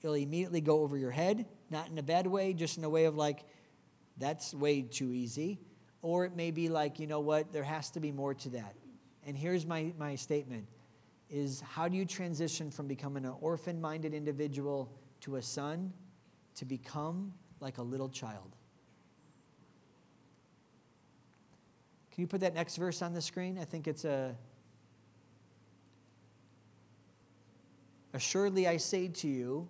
[0.00, 3.04] It'll immediately go over your head, not in a bad way, just in a way
[3.04, 3.44] of like,
[4.18, 5.60] that's way too easy.
[6.00, 8.74] Or it may be like, you know what, there has to be more to that.
[9.26, 10.66] And here's my, my statement
[11.30, 15.92] is how do you transition from becoming an orphan-minded individual to a son
[16.56, 18.56] to become like a little child.
[22.12, 23.58] Can you put that next verse on the screen?
[23.58, 24.34] I think it's a.
[28.14, 29.68] Assuredly, I say to you,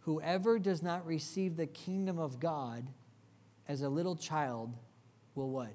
[0.00, 2.86] whoever does not receive the kingdom of God
[3.66, 4.74] as a little child
[5.34, 5.72] will what?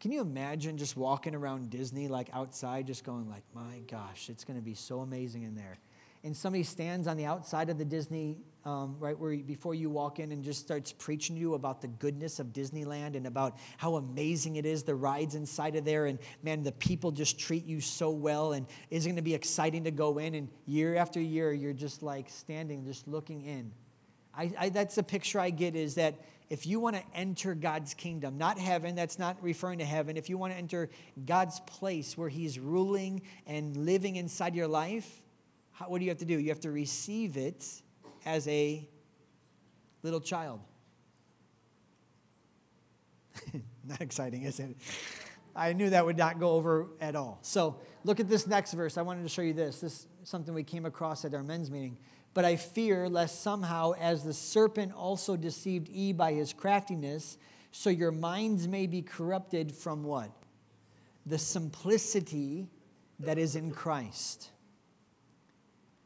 [0.00, 4.44] Can you imagine just walking around Disney like outside, just going like, my gosh, it's
[4.44, 5.78] going to be so amazing in there
[6.24, 10.18] and somebody stands on the outside of the Disney, um, right where before you walk
[10.18, 13.96] in, and just starts preaching to you about the goodness of Disneyland and about how
[13.96, 17.80] amazing it is, the rides inside of there, and man, the people just treat you
[17.80, 20.34] so well, and it's going to be exciting to go in.
[20.34, 23.72] And year after year, you're just like standing, just looking in.
[24.34, 26.14] I, I, that's the picture I get is that
[26.48, 30.28] if you want to enter God's kingdom, not heaven, that's not referring to heaven, if
[30.28, 30.90] you want to enter
[31.24, 35.22] God's place where He's ruling and living inside your life,
[35.72, 36.38] how, what do you have to do?
[36.38, 37.64] You have to receive it
[38.24, 38.88] as a
[40.02, 40.60] little child.
[43.84, 44.76] not exciting, is it?
[45.54, 47.38] I knew that would not go over at all.
[47.42, 48.96] So look at this next verse.
[48.96, 49.80] I wanted to show you this.
[49.80, 51.98] This is something we came across at our men's meeting.
[52.34, 57.36] But I fear lest somehow, as the serpent also deceived Eve by his craftiness,
[57.70, 60.30] so your minds may be corrupted from what?
[61.26, 62.68] The simplicity
[63.20, 64.50] that is in Christ.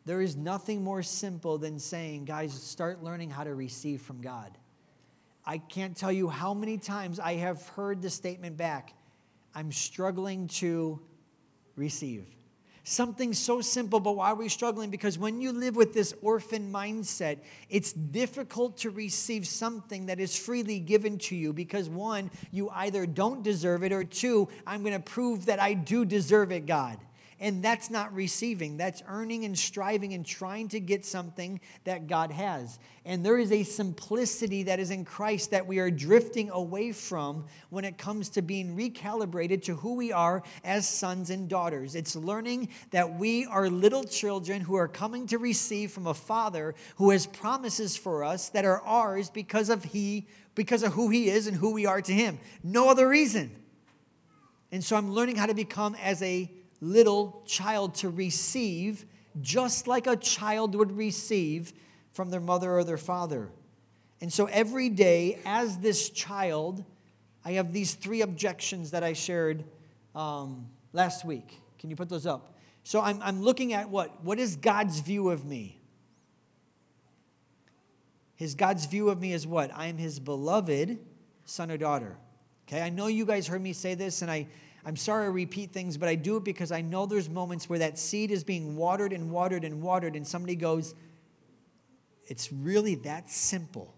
[0.06, 4.56] There is nothing more simple than saying, guys, start learning how to receive from God.
[5.44, 8.94] I can't tell you how many times I have heard the statement back
[9.54, 11.00] I'm struggling to
[11.76, 12.26] receive.
[12.84, 14.90] Something so simple, but why are we struggling?
[14.90, 17.38] Because when you live with this orphan mindset,
[17.68, 23.06] it's difficult to receive something that is freely given to you because one, you either
[23.06, 26.98] don't deserve it, or two, I'm going to prove that I do deserve it, God.
[27.38, 28.78] And that's not receiving.
[28.78, 32.78] That's earning and striving and trying to get something that God has.
[33.04, 37.44] And there is a simplicity that is in Christ that we are drifting away from
[37.68, 41.94] when it comes to being recalibrated to who we are as sons and daughters.
[41.94, 46.74] It's learning that we are little children who are coming to receive from a Father
[46.96, 51.28] who has promises for us that are ours because of He, because of who He
[51.28, 52.38] is and who we are to Him.
[52.64, 53.54] No other reason.
[54.72, 59.04] And so I'm learning how to become as a little child to receive
[59.40, 61.72] just like a child would receive
[62.12, 63.50] from their mother or their father.
[64.20, 66.84] And so every day, as this child,
[67.44, 69.64] I have these three objections that I shared
[70.14, 71.60] um, last week.
[71.78, 72.54] Can you put those up?
[72.82, 74.24] So I'm, I'm looking at what?
[74.24, 75.78] What is God's view of me?
[78.36, 79.70] His God's view of me is what?
[79.74, 80.98] I am his beloved
[81.44, 82.16] son or daughter.
[82.66, 84.46] Okay, I know you guys heard me say this, and I,
[84.86, 87.80] I'm sorry I repeat things, but I do it because I know there's moments where
[87.80, 90.94] that seed is being watered and watered and watered, and somebody goes,
[92.28, 93.92] It's really that simple.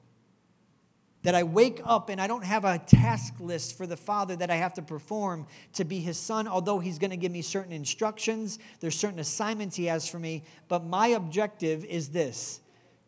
[1.24, 4.50] That I wake up and I don't have a task list for the Father that
[4.50, 7.72] I have to perform to be His Son, although He's going to give me certain
[7.72, 8.58] instructions.
[8.80, 10.44] There's certain assignments He has for me.
[10.68, 12.60] But my objective is this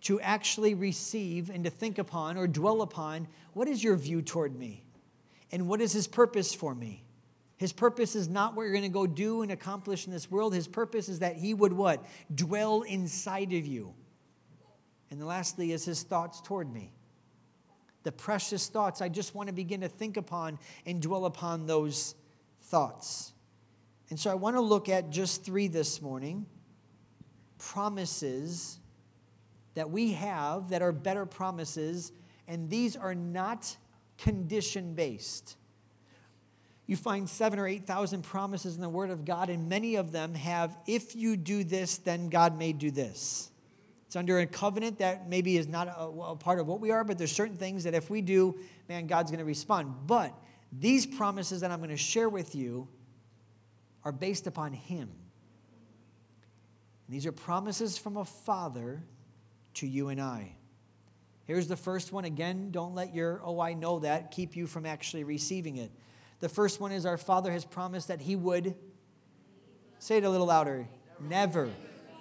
[0.03, 4.59] to actually receive and to think upon or dwell upon what is your view toward
[4.59, 4.85] me?
[5.51, 7.05] And what is His purpose for me?
[7.61, 10.55] His purpose is not what you're going to go do and accomplish in this world.
[10.55, 12.03] His purpose is that he would what?
[12.35, 13.93] Dwell inside of you.
[15.11, 16.91] And lastly is his thoughts toward me.
[18.03, 19.03] The precious thoughts.
[19.03, 22.15] I just want to begin to think upon and dwell upon those
[22.63, 23.35] thoughts.
[24.09, 26.47] And so I want to look at just three this morning
[27.59, 28.79] promises
[29.75, 32.13] that we have that are better promises,
[32.49, 33.77] and these are not
[34.17, 35.57] condition based
[36.91, 40.35] you find seven or 8,000 promises in the Word of God, and many of them
[40.35, 43.49] have, if you do this, then God may do this.
[44.07, 47.05] It's under a covenant that maybe is not a, a part of what we are,
[47.05, 49.95] but there's certain things that if we do, man, God's going to respond.
[50.09, 50.35] But
[50.73, 52.89] these promises that I'm going to share with you
[54.05, 55.09] are based upon Him.
[57.07, 59.01] And these are promises from a Father
[59.75, 60.57] to you and I.
[61.45, 62.25] Here's the first one.
[62.25, 65.93] Again, don't let your, oh, I know that, keep you from actually receiving it.
[66.41, 68.75] The first one is our Father has promised that He would.
[69.99, 70.89] Say it a little louder.
[71.21, 71.71] Never.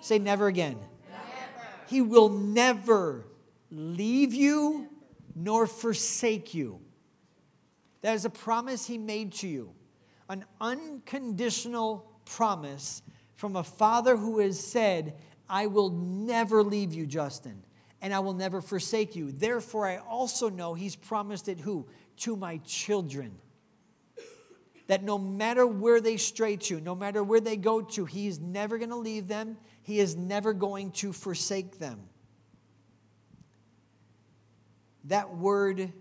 [0.02, 0.78] Say never again.
[1.10, 1.68] Never.
[1.88, 3.26] He will never
[3.72, 4.90] leave you
[5.36, 6.82] nor forsake you.
[8.02, 9.74] That is a promise He made to you.
[10.28, 13.02] An unconditional promise
[13.36, 15.16] from a Father who has said,
[15.50, 17.64] I will never leave you, Justin,
[18.02, 19.32] and I will never forsake you.
[19.32, 21.88] Therefore, I also know He's promised it who?
[22.18, 23.40] To my children
[24.90, 28.40] that no matter where they stray to, no matter where they go to, He is
[28.40, 29.56] never going to leave them.
[29.84, 32.00] He is never going to forsake them.
[35.04, 35.94] That word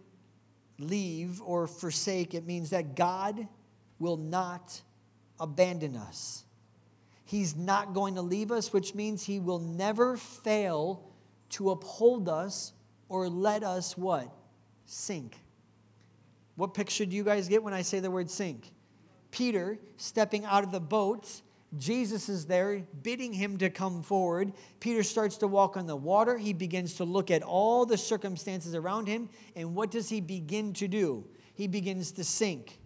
[0.79, 3.47] leave or forsake, it means that God
[3.99, 4.81] will not
[5.39, 6.45] abandon us.
[7.27, 11.11] He's not going to leave us, which means He will never fail
[11.51, 12.73] to uphold us
[13.11, 14.35] or let us what?
[14.87, 15.37] Sink.
[16.57, 18.73] What picture do you guys get when I say the word sink?
[19.39, 21.43] Peter stepping out of the boat.
[21.79, 24.53] Jesus is there bidding him to come forward.
[24.81, 26.37] Peter starts to walk on the water.
[26.37, 29.29] He begins to look at all the circumstances around him.
[29.55, 31.25] And what does he begin to do?
[31.55, 32.81] He begins to sink.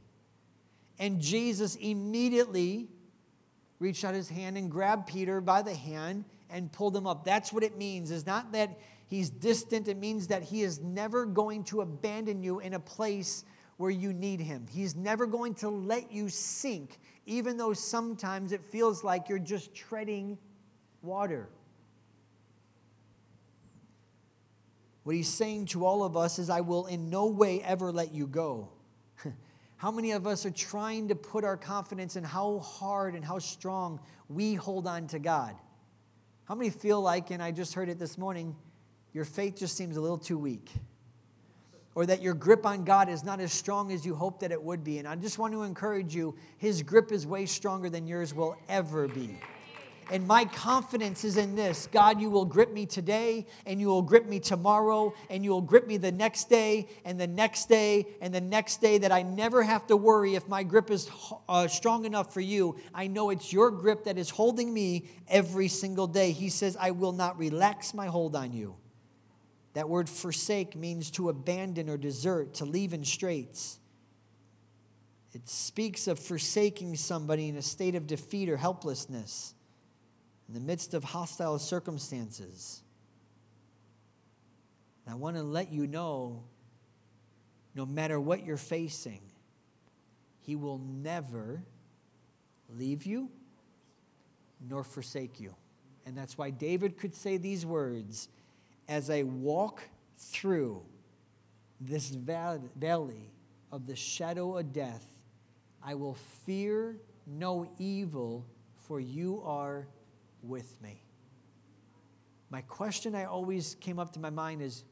[0.99, 2.89] And Jesus immediately
[3.79, 7.25] reached out his hand and grabbed Peter by the hand and pulled him up.
[7.25, 8.11] That's what it means.
[8.11, 12.61] It's not that he's distant, it means that he is never going to abandon you
[12.61, 13.45] in a place
[13.83, 14.65] where you need Him.
[14.71, 19.75] He's never going to let you sink, even though sometimes it feels like you're just
[19.75, 20.39] treading
[21.03, 21.49] water.
[25.03, 28.15] What He's saying to all of us is, I will in no way ever let
[28.15, 28.69] you go.
[29.79, 33.41] How many of us are trying to put our confidence in how hard and how
[33.41, 35.57] strong we hold on to God?
[36.45, 38.55] How many feel like, and I just heard it this morning,
[39.13, 40.71] your faith just seems a little too weak?
[41.95, 44.63] Or that your grip on God is not as strong as you hope that it
[44.63, 44.99] would be.
[44.99, 48.57] And I just want to encourage you, His grip is way stronger than yours will
[48.69, 49.39] ever be.
[50.11, 54.03] And my confidence is in this God, you will grip me today, and you will
[54.03, 58.07] grip me tomorrow, and you will grip me the next day, and the next day,
[58.21, 61.11] and the next day, that I never have to worry if my grip is
[61.49, 62.77] uh, strong enough for you.
[62.93, 66.33] I know it's your grip that is holding me every single day.
[66.33, 68.75] He says, I will not relax my hold on you.
[69.75, 73.79] That word forsake means to abandon or desert, to leave in straits.
[75.33, 79.55] It speaks of forsaking somebody in a state of defeat or helplessness
[80.47, 82.83] in the midst of hostile circumstances.
[85.07, 86.43] And I want to let you know
[87.75, 89.23] no matter what you're facing,
[90.43, 91.63] He will never
[92.69, 93.31] leave you
[94.69, 95.55] nor forsake you.
[96.05, 98.29] And that's why David could say these words
[98.89, 99.83] As I walk
[100.17, 100.83] through
[101.81, 103.31] this valley
[103.71, 105.07] of the shadow of death,
[105.83, 106.17] I will
[106.47, 109.87] fear no evil, for you are
[110.43, 111.03] with me.
[112.51, 114.85] My question I always came up to my mind is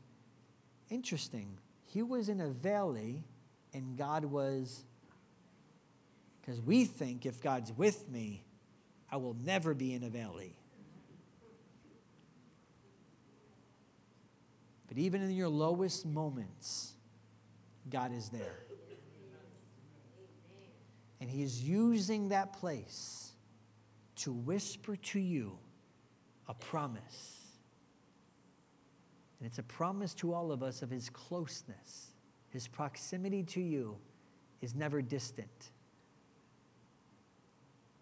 [0.89, 1.59] interesting.
[1.85, 3.25] He was in a valley
[3.75, 4.85] and God was,
[6.41, 8.45] because we think if God's with me,
[9.13, 10.57] I will never be in a valley.
[14.91, 16.95] But even in your lowest moments,
[17.89, 18.65] God is there.
[21.21, 23.31] And He is using that place
[24.17, 25.57] to whisper to you
[26.49, 27.39] a promise.
[29.39, 32.09] And it's a promise to all of us of His closeness.
[32.49, 33.97] His proximity to you
[34.61, 35.71] is never distant.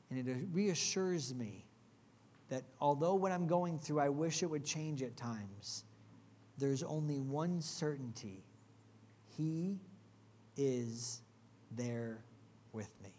[0.08, 1.66] And it reassures me
[2.48, 5.84] that although what I'm going through, I wish it would change at times,
[6.58, 8.44] there's only one certainty
[9.36, 9.78] He
[10.56, 11.22] is
[11.70, 12.24] there
[12.72, 13.10] with me.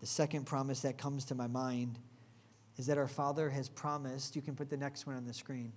[0.00, 1.98] The second promise that comes to my mind
[2.78, 5.72] is that our Father has promised, you can put the next one on the screen.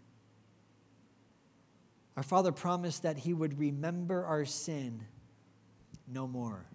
[2.15, 5.03] Our Father promised that He would remember our sin
[6.07, 6.65] no more.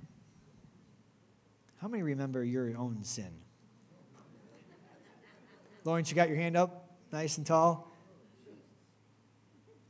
[1.77, 3.31] How many remember your own sin?
[5.85, 7.93] Lawrence, you got your hand up nice and tall?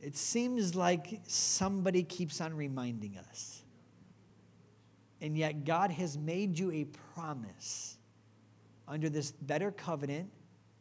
[0.01, 3.63] It seems like somebody keeps on reminding us.
[5.21, 6.85] And yet, God has made you a
[7.15, 7.97] promise
[8.87, 10.29] under this better covenant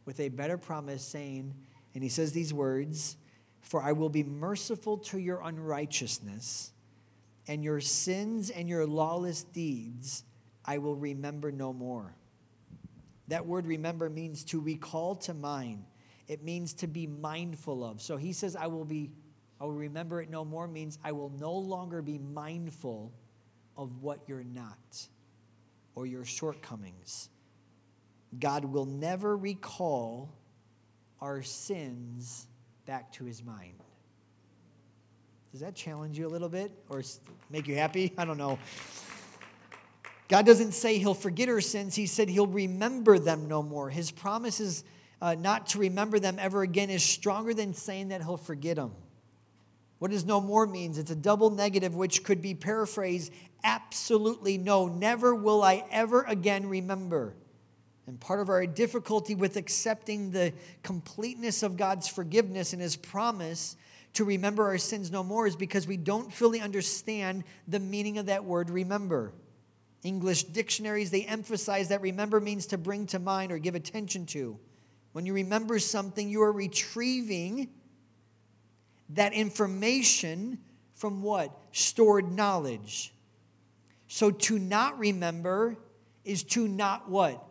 [0.05, 1.55] with a better promise, saying,
[1.95, 3.17] and He says these words
[3.63, 6.73] For I will be merciful to your unrighteousness,
[7.49, 10.25] and your sins and your lawless deeds
[10.67, 12.15] I will remember no more.
[13.29, 15.85] That word remember means to recall to mind.
[16.29, 18.03] It means to be mindful of.
[18.03, 19.11] So he says, I will be,
[19.61, 23.13] I will remember it no more means I will no longer be mindful
[23.77, 25.09] of what you're not
[25.95, 27.29] or your shortcomings.
[28.39, 30.31] God will never recall
[31.21, 32.47] our sins
[32.87, 33.75] back to his mind.
[35.53, 37.03] Does that challenge you a little bit or
[37.51, 38.13] make you happy?
[38.19, 38.59] I don't know.
[40.29, 43.89] God doesn't say he'll forget our sins, he said he'll remember them no more.
[43.89, 44.83] His promise is
[45.21, 48.93] uh, not to remember them ever again is stronger than saying that he'll forget them.
[49.99, 50.99] What does no more means?
[50.99, 53.33] It's a double negative which could be paraphrased
[53.65, 57.35] absolutely no, never will I ever again remember.
[58.07, 60.53] And part of our difficulty with accepting the
[60.83, 63.77] completeness of God's forgiveness and his promise
[64.13, 68.27] to remember our sins no more is because we don't fully understand the meaning of
[68.27, 69.33] that word remember.
[70.05, 74.59] English dictionaries, they emphasize that remember means to bring to mind or give attention to.
[75.17, 77.71] When you remember something, you are retrieving
[79.09, 80.59] that information
[80.93, 81.59] from what?
[81.73, 83.15] Stored knowledge.
[84.09, 85.79] So to not remember
[86.27, 87.43] is to not what?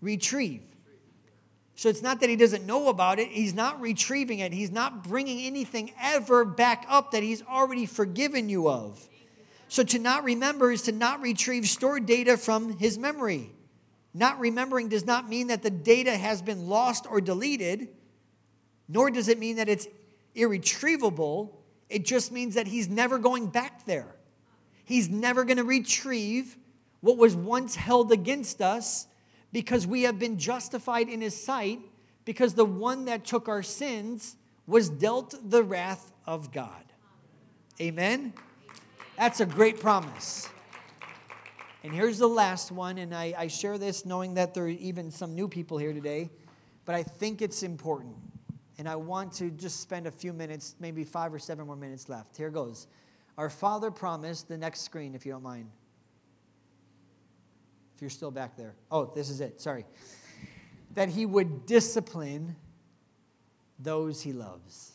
[0.00, 0.62] Retrieve.
[1.74, 4.54] So it's not that he doesn't know about it, he's not retrieving it.
[4.54, 8.98] He's not bringing anything ever back up that he's already forgiven you of.
[9.68, 13.50] So to not remember is to not retrieve stored data from his memory.
[14.12, 17.88] Not remembering does not mean that the data has been lost or deleted,
[18.88, 19.86] nor does it mean that it's
[20.34, 21.62] irretrievable.
[21.88, 24.16] It just means that he's never going back there.
[24.84, 26.56] He's never going to retrieve
[27.00, 29.06] what was once held against us
[29.52, 31.80] because we have been justified in his sight
[32.24, 34.36] because the one that took our sins
[34.66, 36.84] was dealt the wrath of God.
[37.80, 38.32] Amen?
[39.16, 40.48] That's a great promise.
[41.82, 45.10] And here's the last one, and I, I share this knowing that there are even
[45.10, 46.28] some new people here today,
[46.84, 48.16] but I think it's important.
[48.78, 52.08] And I want to just spend a few minutes, maybe five or seven more minutes
[52.08, 52.36] left.
[52.36, 52.86] Here goes.
[53.38, 55.70] Our Father promised, the next screen, if you don't mind.
[57.94, 58.74] If you're still back there.
[58.90, 59.60] Oh, this is it.
[59.60, 59.86] Sorry.
[60.94, 62.56] That He would discipline
[63.78, 64.92] those He loves.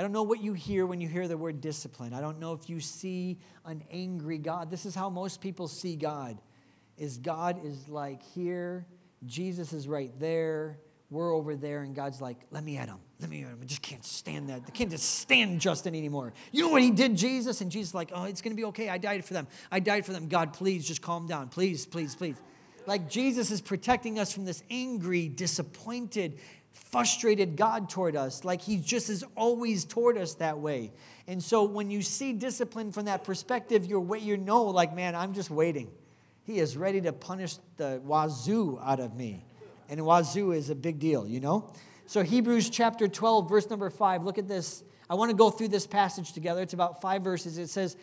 [0.00, 2.14] I don't know what you hear when you hear the word discipline.
[2.14, 3.36] I don't know if you see
[3.66, 4.70] an angry God.
[4.70, 6.38] This is how most people see God.
[6.96, 8.86] Is God is like here,
[9.26, 10.78] Jesus is right there.
[11.10, 12.96] we're over there and God's like, let me at him.
[13.20, 13.58] Let me at him.
[13.60, 14.62] I just can't stand that.
[14.66, 16.32] I can't just stand Justin anymore.
[16.50, 17.60] You know what he did, Jesus?
[17.60, 18.88] And Jesus like, oh, it's to be okay.
[18.88, 19.48] I died for them.
[19.70, 20.28] I died for them.
[20.28, 21.50] God, please just calm down.
[21.50, 22.36] Please, please, please.
[22.86, 26.38] Like Jesus is protecting us from this angry, disappointed,
[26.72, 28.44] frustrated God toward us.
[28.44, 30.92] Like he just is always toward us that way.
[31.26, 35.32] And so when you see discipline from that perspective, you're, you know, like, man, I'm
[35.32, 35.90] just waiting.
[36.44, 39.44] He is ready to punish the wazoo out of me.
[39.88, 41.72] And wazoo is a big deal, you know?
[42.06, 44.82] So, Hebrews chapter 12, verse number 5, look at this.
[45.08, 46.60] I want to go through this passage together.
[46.62, 47.58] It's about five verses.
[47.58, 47.96] It says,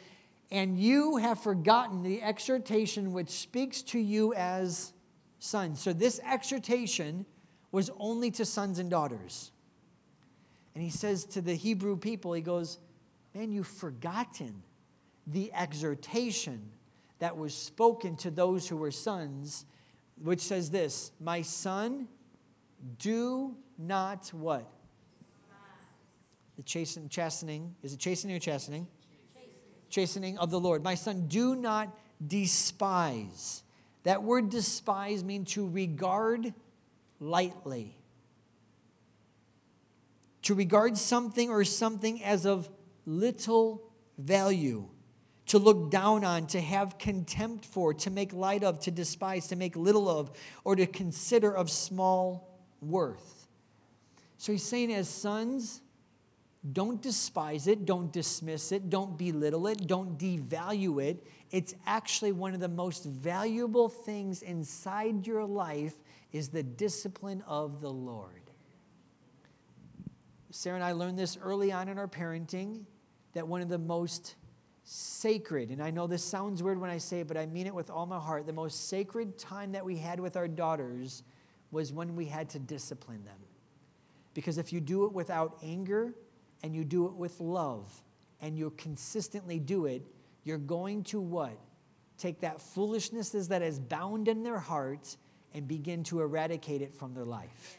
[0.49, 4.93] And you have forgotten the exhortation which speaks to you as
[5.39, 5.81] sons.
[5.81, 7.25] So, this exhortation
[7.71, 9.51] was only to sons and daughters.
[10.73, 12.77] And he says to the Hebrew people, He goes,
[13.33, 14.63] Man, you've forgotten
[15.25, 16.71] the exhortation
[17.19, 19.65] that was spoken to those who were sons
[20.21, 22.07] which says this My son,
[22.99, 24.69] do not what?
[26.55, 27.75] The chasten, chastening.
[27.83, 28.87] Is it chastening or chastening?
[29.09, 29.53] Chastening.
[29.89, 30.83] chastening of the Lord.
[30.83, 31.95] My son, do not
[32.25, 33.61] despise.
[34.03, 36.53] That word despise means to regard
[37.19, 37.97] lightly.
[40.43, 42.69] To regard something or something as of
[43.05, 43.83] little
[44.17, 44.87] value
[45.47, 49.55] to look down on, to have contempt for, to make light of, to despise, to
[49.55, 50.31] make little of,
[50.63, 53.47] or to consider of small worth.
[54.37, 55.81] So he's saying, as sons,
[56.73, 61.25] don't despise it, don't dismiss it, don't belittle it, don't devalue it.
[61.49, 65.95] It's actually one of the most valuable things inside your life
[66.31, 68.41] is the discipline of the Lord.
[70.51, 72.83] Sarah and I learned this early on in our parenting
[73.33, 74.35] that one of the most
[74.83, 77.75] sacred, and I know this sounds weird when I say it, but I mean it
[77.75, 78.45] with all my heart.
[78.45, 81.23] The most sacred time that we had with our daughters
[81.71, 83.39] was when we had to discipline them.
[84.33, 86.13] Because if you do it without anger
[86.63, 87.91] and you do it with love
[88.39, 90.03] and you consistently do it,
[90.43, 91.57] you're going to what?
[92.17, 95.17] Take that foolishness that is bound in their hearts
[95.53, 97.77] and begin to eradicate it from their life.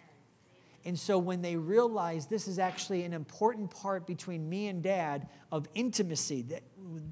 [0.85, 5.29] And so when they realize this is actually an important part between me and dad
[5.53, 6.63] of intimacy, that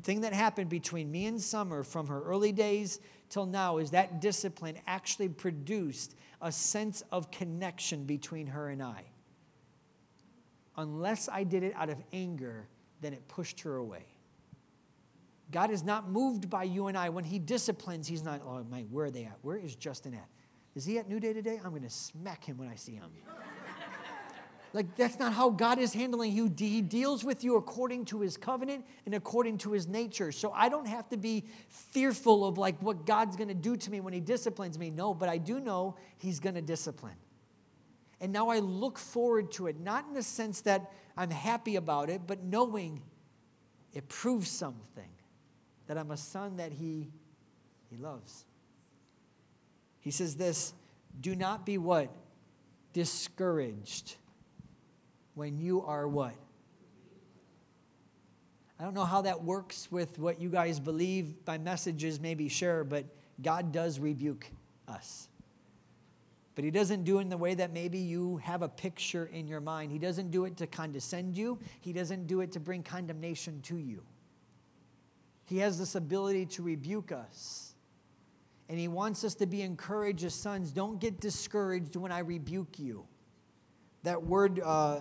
[0.03, 4.21] thing that happened between me and Summer from her early days till now is that
[4.21, 9.05] discipline actually produced a sense of connection between her and I.
[10.77, 12.69] Unless I did it out of anger,
[13.01, 14.05] then it pushed her away.
[15.51, 17.09] God is not moved by you and I.
[17.09, 19.39] When He disciplines, He's not, oh, my, where are they at?
[19.43, 20.29] Where is Justin at?
[20.77, 21.59] Is he at New Day today?
[21.65, 23.11] I'm going to smack him when I see him.
[24.75, 26.53] like, that's not how God is handling you.
[26.55, 30.31] He deals with you according to his covenant and according to his nature.
[30.31, 33.91] So I don't have to be fearful of like what God's going to do to
[33.91, 34.91] me when he disciplines me.
[34.91, 37.17] No, but I do know he's going to discipline.
[38.21, 42.11] And now I look forward to it, not in the sense that I'm happy about
[42.11, 43.01] it, but knowing
[43.95, 45.09] it proves something
[45.87, 47.09] that I'm a son that he,
[47.89, 48.45] he loves.
[50.07, 50.73] He says this
[51.21, 52.15] do not be what?
[52.93, 54.15] Discouraged
[55.35, 56.37] when you are what?
[58.79, 62.85] I don't know how that works with what you guys believe by messages, maybe sure,
[62.85, 63.05] but
[63.43, 64.47] God does rebuke
[64.87, 65.29] us.
[66.55, 69.49] But He doesn't do it in the way that maybe you have a picture in
[69.49, 69.91] your mind.
[69.91, 73.77] He doesn't do it to condescend you, He doesn't do it to bring condemnation to
[73.77, 74.05] you.
[75.47, 77.66] He has this ability to rebuke us
[78.69, 80.73] and he wants us to be encouraged as sons.
[80.73, 83.07] Don't get discouraged when I rebuke you.
[84.03, 85.01] That word uh,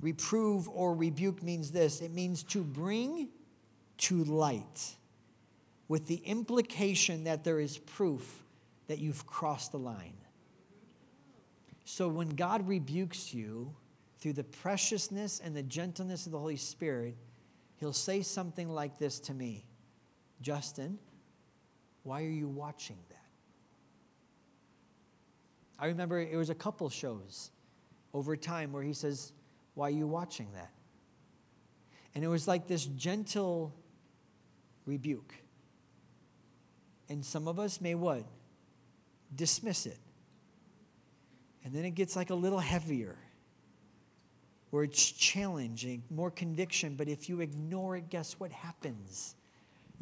[0.00, 3.28] reprove or rebuke means this it means to bring
[3.98, 4.96] to light,
[5.88, 8.42] with the implication that there is proof
[8.88, 10.16] that you've crossed the line.
[11.84, 13.74] So when God rebukes you
[14.18, 17.16] through the preciousness and the gentleness of the Holy Spirit,
[17.76, 19.64] he'll say something like this to me
[20.40, 20.98] Justin,
[22.02, 23.16] why are you watching that?
[25.78, 27.50] I remember it was a couple shows
[28.14, 29.32] over time where he says,
[29.74, 30.70] Why are you watching that?
[32.14, 33.74] And it was like this gentle
[34.86, 35.34] rebuke.
[37.08, 38.24] And some of us may what?
[39.34, 39.98] Dismiss it.
[41.64, 43.16] And then it gets like a little heavier,
[44.70, 46.96] where it's challenging, more conviction.
[46.96, 49.36] But if you ignore it, guess what happens?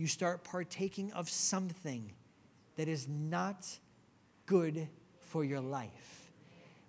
[0.01, 2.11] You start partaking of something
[2.76, 3.68] that is not
[4.46, 4.88] good
[5.20, 6.32] for your life.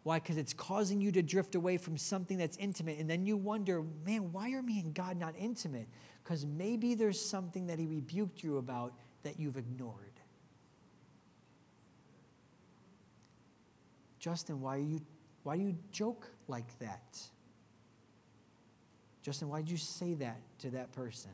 [0.03, 0.20] Why?
[0.20, 2.99] Because it's causing you to drift away from something that's intimate.
[2.99, 5.89] And then you wonder, man, why are me and God not intimate?
[6.24, 8.93] Because maybe there's something that He rebuked you about
[9.24, 10.14] that you've ignored.
[14.20, 15.01] Justin, why, are you,
[15.43, 17.20] why do you joke like that?
[19.22, 21.32] Justin, why did you say that to that person?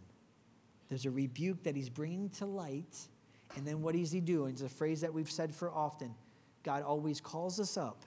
[0.90, 2.98] There's a rebuke that he's bringing to light.
[3.56, 4.46] And then what does he do?
[4.46, 6.14] And it's a phrase that we've said for often
[6.64, 8.04] God always calls us up,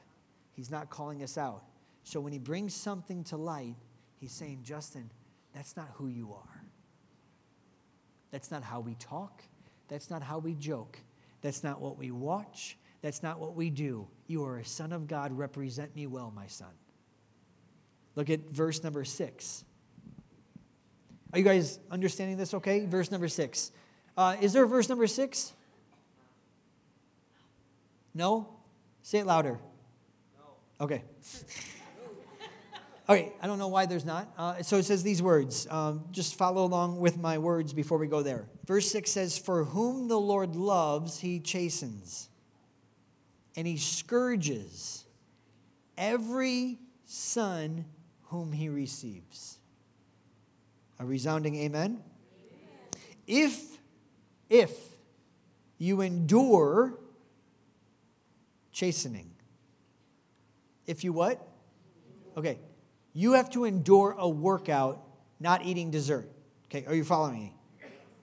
[0.52, 1.64] he's not calling us out.
[2.04, 3.76] So when he brings something to light,
[4.18, 5.10] he's saying, Justin,
[5.54, 6.62] that's not who you are.
[8.30, 9.42] That's not how we talk.
[9.88, 10.98] That's not how we joke.
[11.42, 12.76] That's not what we watch.
[13.02, 14.06] That's not what we do.
[14.26, 15.32] You are a son of God.
[15.32, 16.72] Represent me well, my son.
[18.14, 19.64] Look at verse number six.
[21.32, 22.86] Are you guys understanding this okay?
[22.86, 23.70] Verse number six.
[24.16, 25.52] Uh, is there a verse number six?
[28.14, 28.48] No?
[29.02, 29.58] Say it louder.
[30.36, 30.84] No.
[30.84, 31.04] Okay.
[33.08, 34.32] Okay, I don't know why there's not.
[34.38, 35.66] Uh, so it says these words.
[35.68, 38.48] Um, just follow along with my words before we go there.
[38.66, 42.28] Verse 6 says, For whom the Lord loves, he chastens,
[43.56, 45.06] and he scourges
[45.98, 47.84] every son
[48.26, 49.59] whom he receives.
[51.01, 51.98] A resounding amen.
[51.98, 52.03] amen.
[53.26, 53.78] If,
[54.51, 54.70] if
[55.78, 56.98] you endure
[58.70, 59.30] chastening,
[60.86, 61.48] if you what?
[62.36, 62.59] Okay,
[63.14, 65.03] you have to endure a workout
[65.40, 66.28] not eating dessert.
[66.66, 67.55] Okay, are you following me?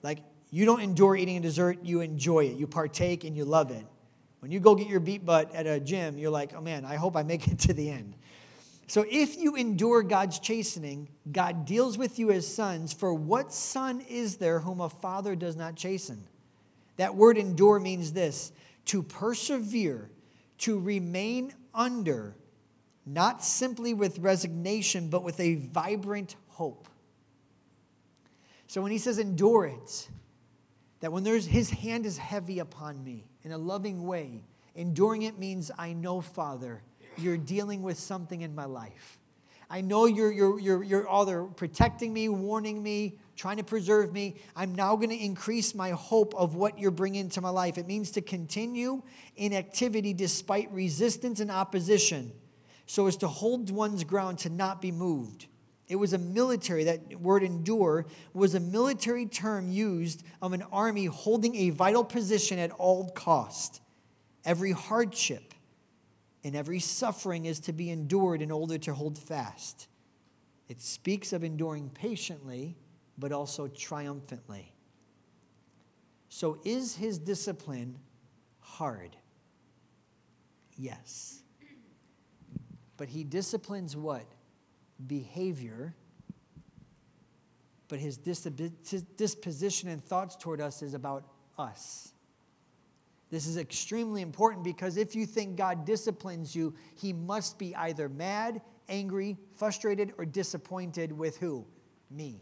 [0.02, 0.20] Like,
[0.50, 2.56] you don't endure eating a dessert, you enjoy it.
[2.56, 3.84] You partake and you love it.
[4.38, 6.94] When you go get your beat butt at a gym, you're like, oh man, I
[6.94, 8.14] hope I make it to the end.
[8.88, 12.94] So if you endure God's chastening, God deals with you as sons.
[12.94, 16.24] For what son is there whom a father does not chasten?
[16.96, 18.50] That word endure means this
[18.86, 20.10] to persevere,
[20.58, 22.34] to remain under,
[23.04, 26.88] not simply with resignation, but with a vibrant hope.
[28.68, 30.08] So when he says endure it,
[31.00, 35.38] that when there's his hand is heavy upon me in a loving way, enduring it
[35.38, 36.82] means I know, Father,
[37.18, 39.18] you're dealing with something in my life.
[39.70, 44.36] I know you're, you're, you're, you're either protecting me, warning me, trying to preserve me.
[44.56, 47.76] I'm now going to increase my hope of what you're bringing to my life.
[47.76, 49.02] It means to continue
[49.36, 52.32] in activity despite resistance and opposition
[52.86, 55.46] so as to hold one's ground to not be moved.
[55.88, 61.06] It was a military, that word endure was a military term used of an army
[61.06, 63.82] holding a vital position at all cost.
[64.44, 65.52] Every hardship
[66.48, 69.86] and every suffering is to be endured in order to hold fast.
[70.66, 72.74] It speaks of enduring patiently,
[73.18, 74.72] but also triumphantly.
[76.30, 77.98] So, is his discipline
[78.60, 79.14] hard?
[80.78, 81.42] Yes.
[82.96, 84.24] But he disciplines what?
[85.06, 85.94] Behavior.
[87.88, 91.24] But his disposition and thoughts toward us is about
[91.58, 92.14] us.
[93.30, 98.08] This is extremely important because if you think God disciplines you, he must be either
[98.08, 101.66] mad, angry, frustrated, or disappointed with who?
[102.10, 102.40] Me.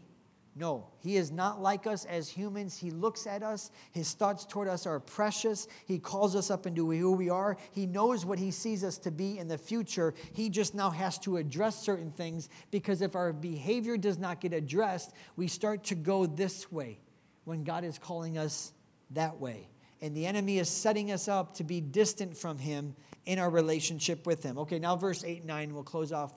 [0.59, 2.75] No, he is not like us as humans.
[2.75, 3.69] He looks at us.
[3.91, 5.67] His thoughts toward us are precious.
[5.85, 7.57] He calls us up into who we are.
[7.71, 10.15] He knows what he sees us to be in the future.
[10.33, 14.51] He just now has to address certain things because if our behavior does not get
[14.51, 16.97] addressed, we start to go this way
[17.43, 18.73] when God is calling us
[19.11, 19.69] that way.
[20.01, 22.95] And the enemy is setting us up to be distant from him
[23.25, 24.57] in our relationship with him.
[24.59, 26.33] Okay, now verse 8 and 9, we'll close off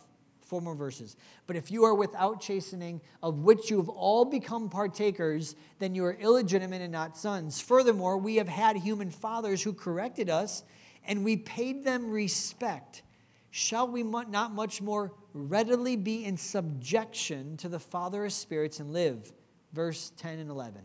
[0.51, 1.15] Four more verses.
[1.47, 6.05] But if you are without chastening, of which you have all become partakers, then you
[6.05, 7.61] are illegitimate and not sons.
[7.61, 10.65] Furthermore, we have had human fathers who corrected us,
[11.07, 13.05] and we paid them respect.
[13.53, 18.93] Shall we not much more readily be in subjection to the Father of spirits and
[18.93, 19.33] live?
[19.73, 20.83] Verse 10 and 11.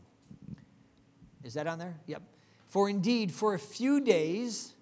[1.43, 1.95] Is that on there?
[2.05, 2.21] Yep.
[2.75, 4.73] For indeed, for a few days,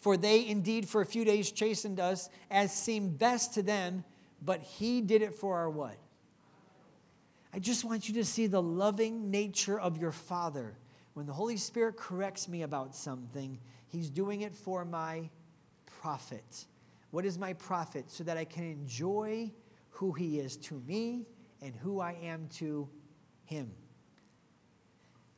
[0.00, 4.02] for they indeed for a few days chastened us as seemed best to them,
[4.44, 5.96] but he did it for our what?
[7.54, 10.74] I just want you to see the loving nature of your Father.
[11.14, 15.30] When the Holy Spirit corrects me about something, He's doing it for my
[16.00, 16.66] profit.
[17.12, 18.10] What is my profit?
[18.10, 19.52] So that I can enjoy
[19.90, 21.24] who He is to me
[21.62, 22.88] and who I am to
[23.44, 23.70] Him.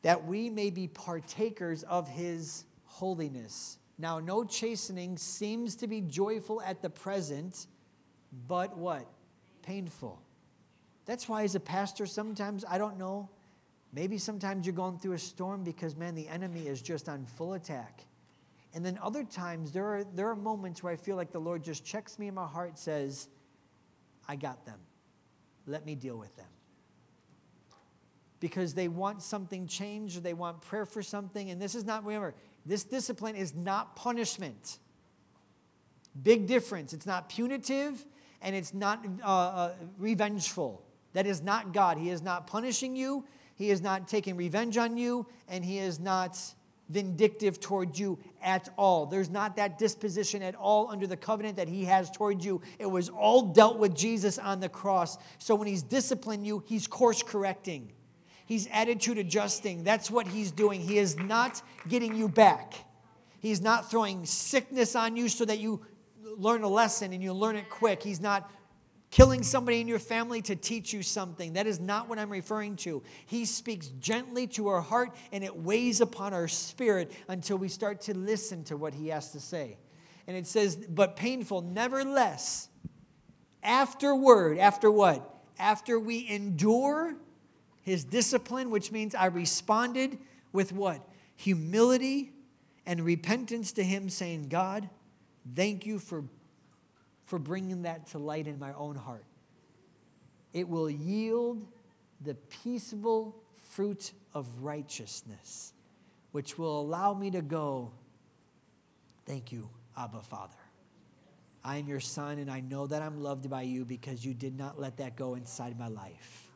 [0.03, 3.79] That we may be partakers of His holiness.
[3.99, 7.67] Now, no chastening seems to be joyful at the present,
[8.49, 9.07] but what?
[9.63, 10.21] Painful.
[11.05, 13.29] That's why, as a pastor, sometimes I don't know.
[13.93, 17.55] Maybe sometimes you're going through a storm because, man, the enemy is just on full
[17.55, 18.05] attack.
[18.73, 21.65] And then other times, there are, there are moments where I feel like the Lord
[21.65, 23.29] just checks me in my heart, says,
[24.29, 24.79] I got them.
[25.67, 26.47] Let me deal with them
[28.41, 31.51] because they want something changed or they want prayer for something.
[31.51, 32.35] And this is not, remember,
[32.67, 34.79] this discipline is not punishment.
[36.23, 36.93] Big difference.
[36.93, 38.05] It's not punitive
[38.43, 40.83] and it's not uh, uh, revengeful.
[41.13, 41.99] That is not God.
[41.99, 43.25] He is not punishing you,
[43.55, 46.39] He is not taking revenge on you, and He is not
[46.91, 49.07] vindictive toward you at all.
[49.07, 52.61] There's not that disposition at all under the covenant that he has toward you.
[52.81, 55.17] It was all dealt with Jesus on the cross.
[55.39, 57.93] So when he's disciplining you, he's course correcting.
[58.51, 59.85] He's attitude adjusting.
[59.85, 60.81] That's what he's doing.
[60.81, 62.75] He is not getting you back.
[63.39, 65.87] He's not throwing sickness on you so that you
[66.37, 68.03] learn a lesson and you learn it quick.
[68.03, 68.51] He's not
[69.13, 71.53] killing somebody in your family to teach you something.
[71.53, 73.05] That is not what I'm referring to.
[73.25, 78.01] He speaks gently to our heart and it weighs upon our spirit until we start
[78.01, 79.79] to listen to what he has to say.
[80.27, 82.69] And it says, but painful, nevertheless,
[83.63, 85.37] afterward, after what?
[85.57, 87.15] After we endure
[87.83, 90.19] his discipline, which means I responded
[90.53, 91.01] with what?
[91.37, 92.33] Humility
[92.87, 94.89] and repentance to him, saying, God,
[95.55, 96.25] thank you for
[97.31, 99.25] for bringing that to light in my own heart.
[100.53, 101.65] It will yield
[102.23, 103.37] the peaceable
[103.71, 105.73] fruit of righteousness,
[106.33, 107.93] which will allow me to go,
[109.27, 110.57] Thank you, Abba Father.
[111.63, 114.59] I am your son, and I know that I'm loved by you because you did
[114.59, 116.50] not let that go inside my life.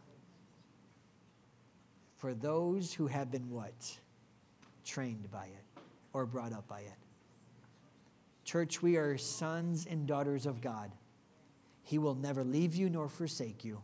[2.25, 3.99] For those who have been what?
[4.83, 5.83] Trained by it
[6.15, 6.97] or brought up by it.
[8.47, 10.91] Church, we are sons and daughters of God.
[11.83, 13.83] He will never leave you nor forsake you.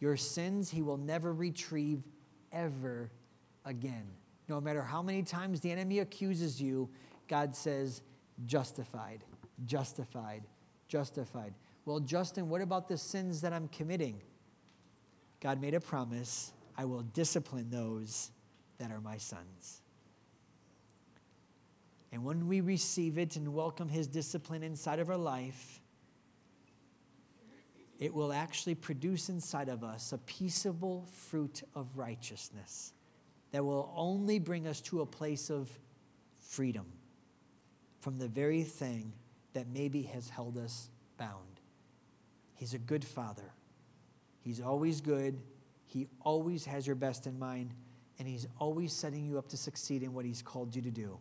[0.00, 2.02] Your sins, He will never retrieve
[2.52, 3.10] ever
[3.64, 4.04] again.
[4.50, 6.90] No matter how many times the enemy accuses you,
[7.26, 8.02] God says,
[8.44, 9.24] justified,
[9.64, 10.42] justified,
[10.88, 11.54] justified.
[11.86, 14.20] Well, Justin, what about the sins that I'm committing?
[15.40, 18.30] God made a promise I will discipline those
[18.78, 19.82] that are my sons.
[22.12, 25.80] And when we receive it and welcome His discipline inside of our life,
[27.98, 32.92] it will actually produce inside of us a peaceable fruit of righteousness
[33.52, 35.70] that will only bring us to a place of
[36.38, 36.86] freedom
[38.00, 39.12] from the very thing
[39.54, 41.60] that maybe has held us bound.
[42.54, 43.50] He's a good father.
[44.42, 45.40] He's always good.
[45.96, 47.72] He always has your best in mind,
[48.18, 51.16] and He's always setting you up to succeed in what He's called you to do.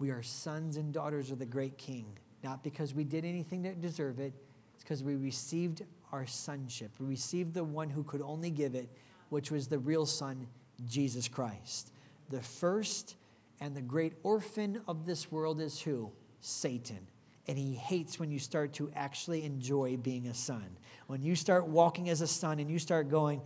[0.00, 2.06] We are sons and daughters of the great King,
[2.42, 4.32] not because we did anything to deserve it,
[4.74, 6.90] it's because we received our sonship.
[6.98, 8.88] We received the one who could only give it,
[9.28, 10.48] which was the real Son,
[10.88, 11.92] Jesus Christ.
[12.30, 13.14] The first
[13.60, 16.10] and the great orphan of this world is who?
[16.40, 17.06] Satan.
[17.46, 20.66] And he hates when you start to actually enjoy being a son.
[21.06, 23.40] When you start walking as a son and you start going,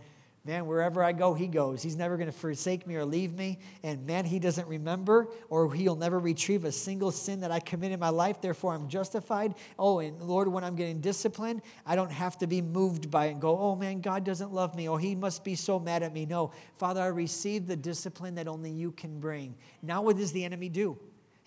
[0.45, 1.83] Man, wherever I go, he goes.
[1.83, 3.59] He's never going to forsake me or leave me.
[3.83, 7.91] And man, he doesn't remember or he'll never retrieve a single sin that I commit
[7.91, 8.41] in my life.
[8.41, 9.55] Therefore, I'm justified.
[9.77, 13.31] Oh, and Lord, when I'm getting disciplined, I don't have to be moved by it
[13.31, 14.87] and go, oh man, God doesn't love me.
[14.87, 16.25] Oh, he must be so mad at me.
[16.25, 19.55] No, Father, I receive the discipline that only you can bring.
[19.81, 20.97] Now, what does the enemy do?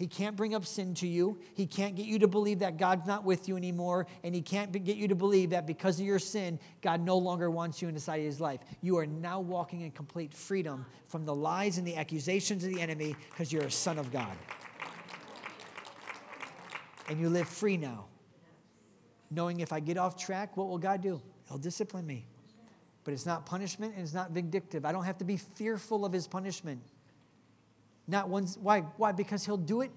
[0.03, 1.39] He can't bring up sin to you.
[1.55, 4.09] He can't get you to believe that God's not with you anymore.
[4.25, 7.53] And he can't get you to believe that because of your sin, God no longer
[7.53, 8.59] wants you inside of his life.
[8.81, 12.81] You are now walking in complete freedom from the lies and the accusations of the
[12.81, 14.37] enemy because you're a son of God.
[17.09, 18.07] And you live free now.
[19.31, 21.23] Knowing if I get off track, what will God do?
[21.47, 22.27] He'll discipline me.
[23.05, 24.85] But it's not punishment and it's not vindictive.
[24.85, 26.83] I don't have to be fearful of his punishment.
[28.07, 28.57] Not once.
[28.57, 28.81] Why?
[28.97, 29.13] Why?
[29.13, 29.91] Because he'll do it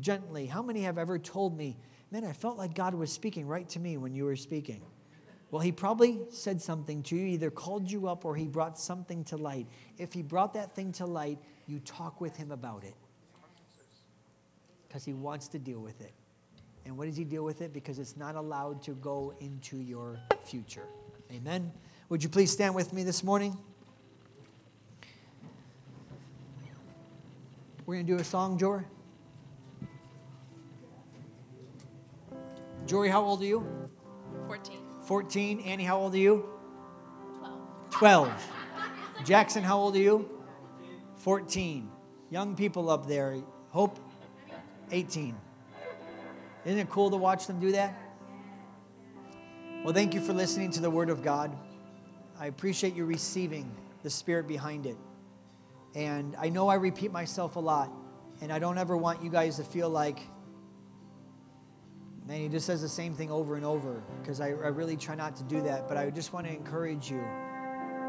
[0.00, 0.46] gently.
[0.46, 1.76] How many have ever told me,
[2.10, 4.82] man, I felt like God was speaking right to me when you were speaking?
[5.50, 9.22] Well, he probably said something to you, either called you up or he brought something
[9.24, 9.66] to light.
[9.98, 12.94] If he brought that thing to light, you talk with him about it
[14.88, 16.12] because he wants to deal with it.
[16.84, 17.72] And what does he deal with it?
[17.72, 20.86] Because it's not allowed to go into your future.
[21.30, 21.70] Amen.
[22.08, 23.56] Would you please stand with me this morning?
[27.84, 28.84] We're going to do a song, Jory.
[32.86, 33.66] Jory, how old are you?
[34.46, 34.78] 14.
[35.02, 35.60] 14.
[35.60, 36.48] Annie, how old are you?
[37.90, 37.90] 12.
[37.90, 38.52] 12.
[39.24, 40.28] Jackson, how old are you?
[41.16, 41.90] 14.
[42.30, 43.38] Young people up there.
[43.70, 43.98] Hope,
[44.90, 45.34] 18.
[46.64, 47.98] Isn't it cool to watch them do that?
[49.84, 51.56] Well, thank you for listening to the Word of God.
[52.38, 53.74] I appreciate you receiving
[54.04, 54.96] the Spirit behind it.
[55.94, 57.92] And I know I repeat myself a lot,
[58.40, 60.20] and I don't ever want you guys to feel like,
[62.26, 65.14] man, he just says the same thing over and over, because I, I really try
[65.14, 65.88] not to do that.
[65.88, 67.22] But I just want to encourage you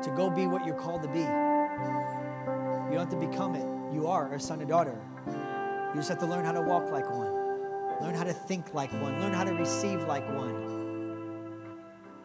[0.04, 1.20] to go be what you're called to be.
[1.20, 3.66] You don't have to become it.
[3.94, 5.00] You are a son or daughter.
[5.28, 7.32] You just have to learn how to walk like one.
[8.02, 9.20] Learn how to think like one.
[9.20, 10.72] Learn how to receive like one.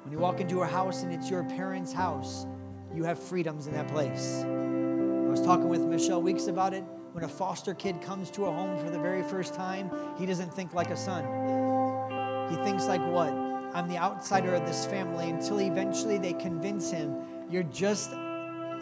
[0.02, 2.46] When you walk into a house and it's your parents' house,
[2.94, 4.44] you have freedoms in that place.
[5.38, 6.82] Was talking with Michelle Weeks about it.
[7.12, 10.52] When a foster kid comes to a home for the very first time, he doesn't
[10.52, 11.22] think like a son.
[12.50, 13.28] He thinks like what?
[13.72, 17.14] I'm the outsider of this family until eventually they convince him
[17.48, 18.10] you're just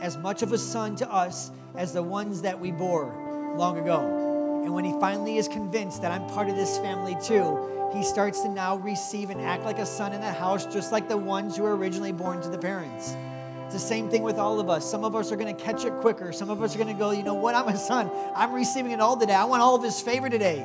[0.01, 4.63] as much of a son to us as the ones that we bore long ago.
[4.65, 8.41] And when he finally is convinced that I'm part of this family too, he starts
[8.41, 11.59] to now receive and act like a son in the house, just like the ones
[11.59, 13.15] who were originally born to the parents.
[13.67, 14.89] It's the same thing with all of us.
[14.89, 16.31] Some of us are going to catch it quicker.
[16.31, 17.57] Some of us are going to go, you know what?
[17.57, 18.09] I'm a son.
[18.37, 19.35] I'm receiving it all today.
[19.35, 20.65] I want all of his favor today.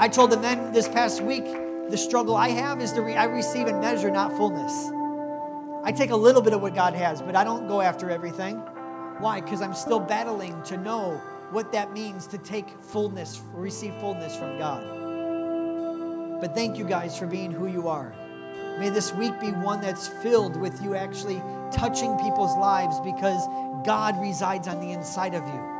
[0.00, 1.44] I told the men this past week,
[1.88, 4.90] the struggle I have is to re- I receive and measure, not fullness.
[5.84, 8.56] I take a little bit of what God has, but I don't go after everything.
[9.20, 9.40] Why?
[9.40, 11.22] Because I'm still battling to know
[11.52, 16.40] what that means to take fullness, receive fullness from God.
[16.40, 18.12] But thank you guys for being who you are.
[18.78, 23.46] May this week be one that's filled with you actually touching people's lives because
[23.84, 25.72] God resides on the inside of you.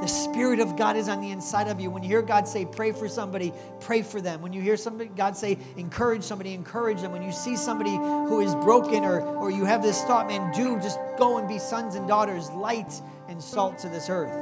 [0.00, 1.90] The Spirit of God is on the inside of you.
[1.90, 4.40] When you hear God say, pray for somebody, pray for them.
[4.40, 7.12] When you hear somebody, God say, encourage somebody, encourage them.
[7.12, 10.76] When you see somebody who is broken or, or you have this thought, man, do
[10.80, 12.94] just go and be sons and daughters, light
[13.28, 14.32] and salt to this earth.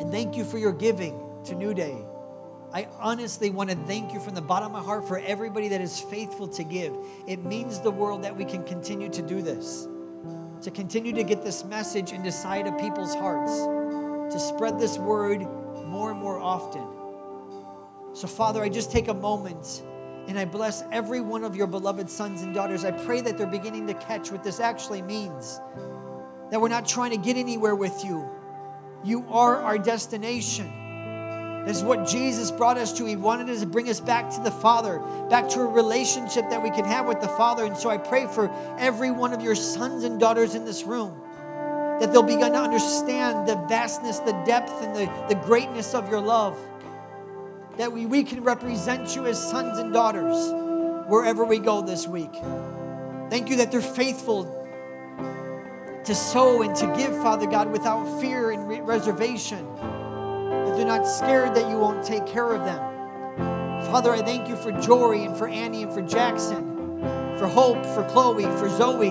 [0.00, 2.02] And thank you for your giving to New Day.
[2.74, 5.80] I honestly want to thank you from the bottom of my heart for everybody that
[5.80, 6.92] is faithful to give.
[7.28, 9.86] It means the world that we can continue to do this,
[10.62, 13.52] to continue to get this message inside of people's hearts,
[14.34, 15.42] to spread this word
[15.86, 16.84] more and more often.
[18.12, 19.84] So, Father, I just take a moment
[20.26, 22.84] and I bless every one of your beloved sons and daughters.
[22.84, 25.60] I pray that they're beginning to catch what this actually means,
[26.50, 28.28] that we're not trying to get anywhere with you.
[29.04, 30.83] You are our destination.
[31.64, 33.06] This is what Jesus brought us to.
[33.06, 34.98] He wanted us to bring us back to the Father,
[35.30, 37.64] back to a relationship that we can have with the Father.
[37.64, 41.18] And so I pray for every one of your sons and daughters in this room
[42.00, 46.20] that they'll begin to understand the vastness, the depth, and the, the greatness of your
[46.20, 46.58] love.
[47.78, 50.52] That we, we can represent you as sons and daughters
[51.08, 52.32] wherever we go this week.
[53.30, 54.60] Thank you that they're faithful
[56.04, 59.66] to sow and to give, Father God, without fear and re- reservation
[60.76, 62.78] they're not scared that you won't take care of them.
[63.86, 66.98] Father, I thank you for Jory and for Annie and for Jackson,
[67.38, 69.10] for Hope, for Chloe, for Zoe,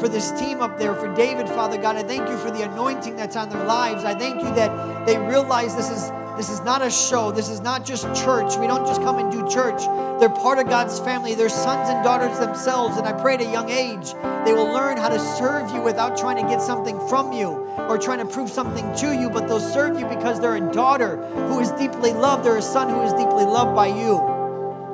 [0.00, 1.96] for this team up there, for David, Father God.
[1.96, 4.04] I thank you for the anointing that's on their lives.
[4.04, 7.30] I thank you that they realize this is this is not a show.
[7.30, 8.56] This is not just church.
[8.56, 9.82] We don't just come and do church.
[10.18, 11.36] They're part of God's family.
[11.36, 12.96] They're sons and daughters themselves.
[12.96, 14.14] And I pray at a young age,
[14.44, 17.50] they will learn how to serve you without trying to get something from you
[17.88, 21.18] or trying to prove something to you, but they'll serve you because they're a daughter
[21.48, 22.44] who is deeply loved.
[22.44, 24.20] They're a son who is deeply loved by you.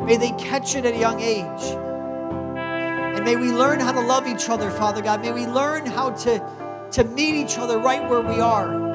[0.05, 1.62] May they catch it at a young age.
[3.16, 5.22] And may we learn how to love each other, Father God.
[5.22, 8.89] May we learn how to, to meet each other right where we are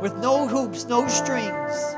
[0.00, 1.94] with no hoops, no strings.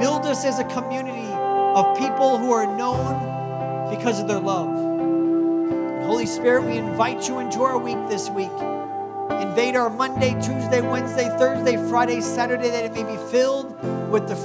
[0.00, 1.28] Build us as a community
[1.76, 4.68] of people who are known because of their love.
[4.68, 8.50] And Holy Spirit, we invite you into our week this week.
[9.40, 14.36] Invade our Monday, Tuesday, Wednesday, Thursday, Friday, Saturday, that it may be filled with the